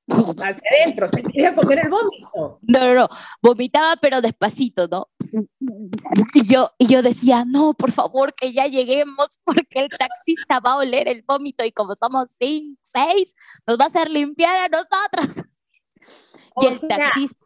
hacia 0.07 0.61
adentro, 0.81 1.09
se 1.09 1.21
quería 1.21 1.53
comer 1.53 1.79
el 1.83 1.89
vómito. 1.89 2.59
No, 2.61 2.79
no, 2.79 2.93
no, 2.93 3.09
vomitaba 3.41 3.95
pero 3.97 4.21
despacito, 4.21 4.87
¿no? 4.87 5.09
Y 6.33 6.47
yo, 6.47 6.71
y 6.77 6.87
yo 6.87 7.01
decía, 7.01 7.43
no, 7.45 7.73
por 7.73 7.91
favor, 7.91 8.33
que 8.33 8.53
ya 8.53 8.67
lleguemos 8.67 9.27
porque 9.43 9.81
el 9.81 9.89
taxista 9.89 10.59
va 10.59 10.71
a 10.71 10.77
oler 10.77 11.07
el 11.07 11.23
vómito 11.27 11.65
y 11.65 11.71
como 11.71 11.95
somos 11.95 12.31
cinco, 12.39 12.79
seis, 12.81 13.35
nos 13.65 13.77
va 13.77 13.85
a 13.85 13.87
hacer 13.87 14.09
limpiar 14.09 14.57
a 14.57 14.69
nosotros. 14.69 15.43
y 16.61 16.65
el 16.65 16.79
taxista... 16.79 17.45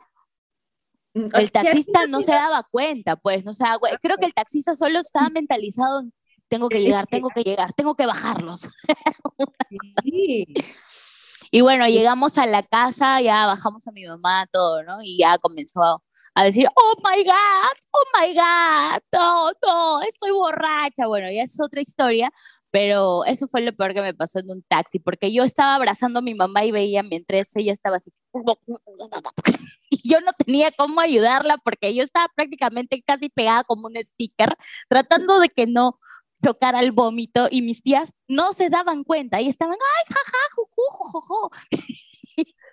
Mm, 1.14 1.28
el 1.34 1.52
taxista 1.52 2.08
no 2.08 2.22
se 2.22 2.32
daba 2.32 2.64
cuenta, 2.72 3.18
pues, 3.18 3.44
no 3.44 3.54
se 3.54 3.66
daba 3.66 3.80
Creo 4.02 4.16
que 4.16 4.28
el 4.28 4.34
taxista 4.34 4.76
solo 4.76 5.00
estaba 5.00 5.30
mentalizado 5.30 6.00
en 6.00 6.14
tengo 6.52 6.68
que 6.68 6.82
llegar, 6.82 7.08
tengo 7.08 7.30
que 7.30 7.44
llegar, 7.44 7.72
tengo 7.72 7.96
que 7.96 8.06
bajarlos. 8.06 8.70
sí. 10.04 10.46
Y 11.54 11.60
bueno, 11.62 11.86
llegamos 11.88 12.38
a 12.38 12.46
la 12.46 12.64
casa, 12.64 13.20
ya 13.20 13.46
bajamos 13.46 13.86
a 13.86 13.92
mi 13.92 14.06
mamá, 14.06 14.48
todo, 14.54 14.84
¿no? 14.84 15.00
Y 15.04 15.18
ya 15.18 15.38
comenzó 15.38 16.02
a, 16.34 16.44
decir, 16.46 16.68
oh 16.74 16.94
my 17.04 17.24
God, 17.26 17.78
oh 17.92 18.04
my 18.18 18.34
God, 18.34 19.02
no, 19.12 19.52
no, 19.62 20.02
estoy 20.04 20.32
borracha. 20.32 21.08
Bueno, 21.08 21.30
ya 21.30 21.44
es 21.44 21.60
otra 21.60 21.82
historia, 21.82 22.32
pero 22.72 23.26
eso 23.26 23.50
fue 23.50 23.62
lo 23.62 23.76
peor 23.76 23.94
que 23.94 24.02
me 24.02 24.14
pasó 24.14 24.40
en 24.40 24.50
un 24.50 24.64
taxi, 24.64 25.00
porque 25.00 25.34
yo 25.34 25.44
estaba 25.44 25.76
abrazando 25.76 26.20
a 26.20 26.22
mi 26.22 26.36
mamá 26.36 26.64
y 26.64 26.72
veía 26.72 27.04
mientras 27.04 27.54
ella 27.58 27.74
estaba 27.74 27.98
así. 27.98 28.12
Y 29.94 30.10
yo 30.10 30.22
no 30.22 30.32
tenía 30.46 30.72
cómo 30.72 31.02
ayudarla 31.02 31.58
porque 31.58 31.94
yo 31.94 32.04
estaba 32.04 32.28
prácticamente 32.34 33.04
casi 33.06 33.28
pegada 33.28 33.66
como 33.66 33.88
un 33.88 33.96
sticker, 33.98 34.56
tratando 34.88 35.40
de 35.42 35.50
que 35.50 35.68
no, 35.68 36.00
tocar 36.42 36.76
al 36.76 36.92
vómito 36.92 37.48
y 37.50 37.62
mis 37.62 37.82
tías 37.82 38.14
no 38.28 38.54
se 38.54 38.70
daban 38.70 39.04
cuenta 39.04 39.40
y 39.40 39.48
estaban, 39.48 39.76
ay, 39.76 40.14
jaja, 40.14 40.38
juju, 40.56 41.50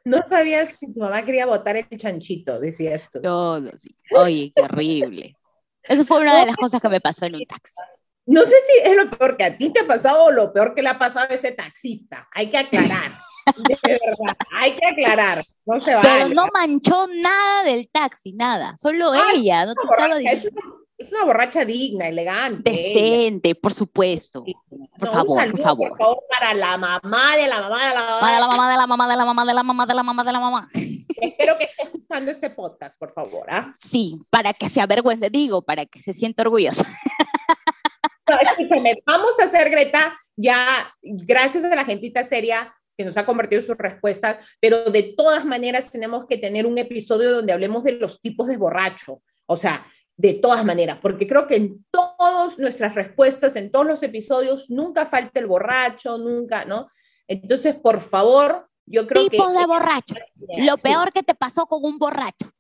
No 0.05 0.19
sabías 0.27 0.71
si 0.79 0.93
tu 0.93 1.01
mamá 1.01 1.23
quería 1.23 1.47
botar 1.47 1.77
el 1.77 1.87
chanchito, 1.97 2.59
decía 2.59 2.95
esto. 2.95 3.21
Todo, 3.21 3.71
sí. 3.77 3.95
Oye, 4.17 4.53
qué 4.57 4.63
horrible. 4.63 5.37
Eso 5.83 6.05
fue 6.05 6.21
una 6.21 6.41
de 6.41 6.47
las 6.47 6.57
cosas 6.57 6.81
que 6.81 6.89
me 6.89 7.01
pasó 7.01 7.27
en 7.27 7.37
un 7.37 7.45
taxi. 7.45 7.75
No 8.27 8.43
sé 8.43 8.55
si 8.67 8.91
es 8.91 8.97
lo 8.97 9.11
peor 9.11 9.37
que 9.37 9.45
a 9.45 9.57
ti 9.57 9.71
te 9.73 9.81
ha 9.81 9.87
pasado 9.87 10.25
o 10.25 10.33
lo 10.33 10.53
peor 10.53 10.75
que 10.75 10.83
le 10.83 10.91
ha 10.91 10.99
pasado 10.99 11.27
a 11.31 11.35
ese 11.35 11.53
taxista. 11.53 12.29
Hay 12.35 12.51
que 12.51 12.59
aclarar. 12.59 13.11
De 13.57 13.79
verdad, 13.83 14.37
hay 14.61 14.73
que 14.73 14.87
aclarar. 14.87 15.43
No 15.65 15.81
se 15.81 15.97
Pero 16.03 16.29
no 16.29 16.47
manchó 16.53 17.07
nada 17.07 17.63
del 17.65 17.89
taxi, 17.91 18.33
nada. 18.33 18.75
Solo 18.77 19.13
ah, 19.13 19.33
ella. 19.35 19.65
No 19.65 19.75
te 19.75 19.81
estaba 19.83 20.17
diciendo. 20.17 20.61
Es 20.99 21.13
una 21.13 21.25
borracha 21.25 21.65
digna, 21.65 22.09
elegante. 22.09 22.73
Decente, 22.73 23.55
por 23.55 23.73
supuesto. 23.73 24.45
Por, 24.99 25.09
favor, 25.09 25.51
por 25.53 25.61
favor, 25.61 25.89
por 25.91 25.99
favor. 25.99 26.25
para 26.29 26.55
la 26.55 26.77
mamá 26.77 27.37
de 27.37 27.47
la 27.47 27.61
mamá 27.61 27.89
de 27.89 27.95
la 27.95 28.01
mamá. 28.03 28.33
De 28.33 28.41
la 28.41 28.47
mamá 28.49 28.71
de 28.71 28.77
la 28.77 28.87
mamá 28.87 29.07
de 29.09 29.17
la 29.17 29.25
mamá 29.25 29.45
de 29.45 29.55
la 29.55 29.63
mamá 29.63 29.87
de 29.87 29.95
la 29.95 30.03
mamá 30.03 30.25
de 30.25 30.33
la 30.33 30.41
mamá. 30.41 30.69
Espero 31.21 31.57
que 31.57 31.65
esté 31.65 31.85
escuchando 31.85 32.33
este 32.33 32.51
podcast, 32.51 32.99
por 32.99 33.13
favor. 33.13 33.47
¿ah? 33.49 33.73
Sí, 33.79 34.19
para 34.29 34.53
que 34.53 34.69
se 34.69 34.81
avergüence, 34.81 35.31
digo, 35.31 35.63
para 35.63 35.87
que 35.87 36.03
se 36.03 36.13
sienta 36.13 36.43
orgullosa. 36.43 36.85
escúchame, 38.59 39.01
vamos 39.07 39.39
a 39.41 39.45
hacer, 39.45 39.71
Greta, 39.71 40.19
ya, 40.35 40.93
gracias 41.01 41.63
a 41.63 41.75
la 41.77 41.85
gentita 41.85 42.25
seria 42.25 42.75
que 42.97 43.05
nos 43.05 43.17
ha 43.17 43.25
convertido 43.25 43.61
en 43.61 43.67
sus 43.67 43.79
respuestas, 43.79 44.39
pero 44.59 44.85
de 44.87 45.15
todas 45.17 45.45
maneras 45.45 45.93
tenemos 45.93 46.27
que 46.27 46.39
tener 46.39 46.67
un 46.67 46.77
episodio 46.77 47.31
donde 47.31 47.53
hablemos 47.53 47.85
de 47.85 47.93
los 47.93 48.21
tipos 48.21 48.49
de 48.49 48.57
borracho. 48.57 49.23
O 49.47 49.57
sea, 49.57 49.87
de 50.19 50.35
todas 50.35 50.65
maneras, 50.65 50.99
porque 51.01 51.29
creo 51.29 51.47
que 51.47 51.55
en 51.55 51.87
todas 51.93 52.59
nuestras 52.59 52.95
respuestas, 52.97 53.55
en 53.55 53.71
todos 53.71 53.87
los 53.87 54.03
episodios, 54.03 54.69
nunca 54.69 55.07
falta 55.07 55.39
el 55.39 55.47
borracho, 55.47 56.19
nunca, 56.19 56.65
¿no? 56.65 56.89
Entonces, 57.29 57.77
por 57.77 58.01
favor, 58.01 58.69
yo 58.85 59.07
creo 59.07 59.25
que... 59.25 59.31
Tipo 59.31 59.49
de 59.53 59.65
borracho. 59.65 60.17
Lo 60.59 60.77
peor 60.77 61.13
que 61.13 61.23
te 61.23 61.37
pasó 61.37 61.67
con 61.67 61.85
un 61.85 61.99
borracho. 61.99 62.51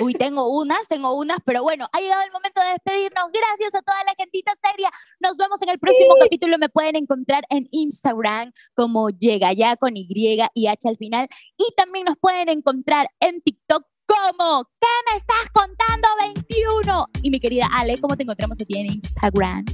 Uy, 0.00 0.12
tengo 0.12 0.48
unas, 0.48 0.86
tengo 0.86 1.14
unas, 1.14 1.38
pero 1.44 1.62
bueno, 1.62 1.88
ha 1.90 2.00
llegado 2.00 2.22
el 2.22 2.30
momento 2.30 2.60
de 2.60 2.68
despedirnos. 2.68 3.30
Gracias 3.32 3.74
a 3.74 3.82
toda 3.82 4.04
la 4.04 4.14
gentita 4.16 4.52
seria. 4.62 4.90
Nos 5.18 5.36
vemos 5.38 5.60
en 5.62 5.70
el 5.70 5.80
próximo 5.80 6.14
capítulo. 6.20 6.56
Me 6.58 6.68
pueden 6.68 6.94
encontrar 6.94 7.44
en 7.48 7.66
Instagram 7.72 8.52
como 8.74 9.08
llega 9.10 9.52
ya 9.54 9.76
con 9.76 9.96
Y 9.96 10.06
y 10.54 10.66
H 10.68 10.88
al 10.88 10.98
final. 10.98 11.26
Y 11.56 11.74
también 11.74 12.04
nos 12.04 12.16
pueden 12.16 12.48
encontrar 12.48 13.08
en 13.18 13.40
TikTok 13.40 13.84
¿Cómo? 14.06 14.64
¿Qué 14.80 14.86
me 15.10 15.18
estás 15.18 15.50
contando 15.52 16.08
21? 16.20 17.06
Y 17.22 17.30
mi 17.30 17.40
querida 17.40 17.68
Ale, 17.72 17.98
¿cómo 17.98 18.16
te 18.16 18.22
encontramos 18.22 18.60
aquí 18.60 18.78
en 18.78 18.86
Instagram? 18.86 19.64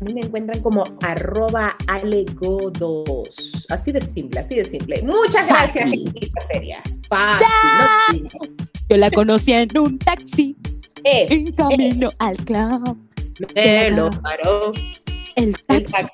A 0.00 0.04
mí 0.04 0.14
me 0.14 0.20
encuentran 0.20 0.62
como 0.62 0.84
arroba 1.02 1.76
alegodos. 1.88 3.66
Así 3.70 3.92
de 3.92 4.00
simple, 4.00 4.40
así 4.40 4.56
de 4.56 4.64
simple. 4.66 5.02
Muchas 5.02 5.48
gracias, 5.48 5.90
feria. 6.52 6.82
Fácil, 7.08 8.28
Yo 8.88 8.96
la 8.96 9.10
conocí 9.10 9.52
en 9.52 9.76
un 9.78 9.98
taxi. 9.98 10.56
Eh, 11.02 11.26
en 11.30 11.52
camino 11.52 12.08
eh. 12.10 12.16
al 12.18 12.36
club. 12.36 12.98
Me 13.54 13.90
lo 13.90 14.10
paró. 14.10 14.72
El 15.34 15.56
taxi. 15.62 16.06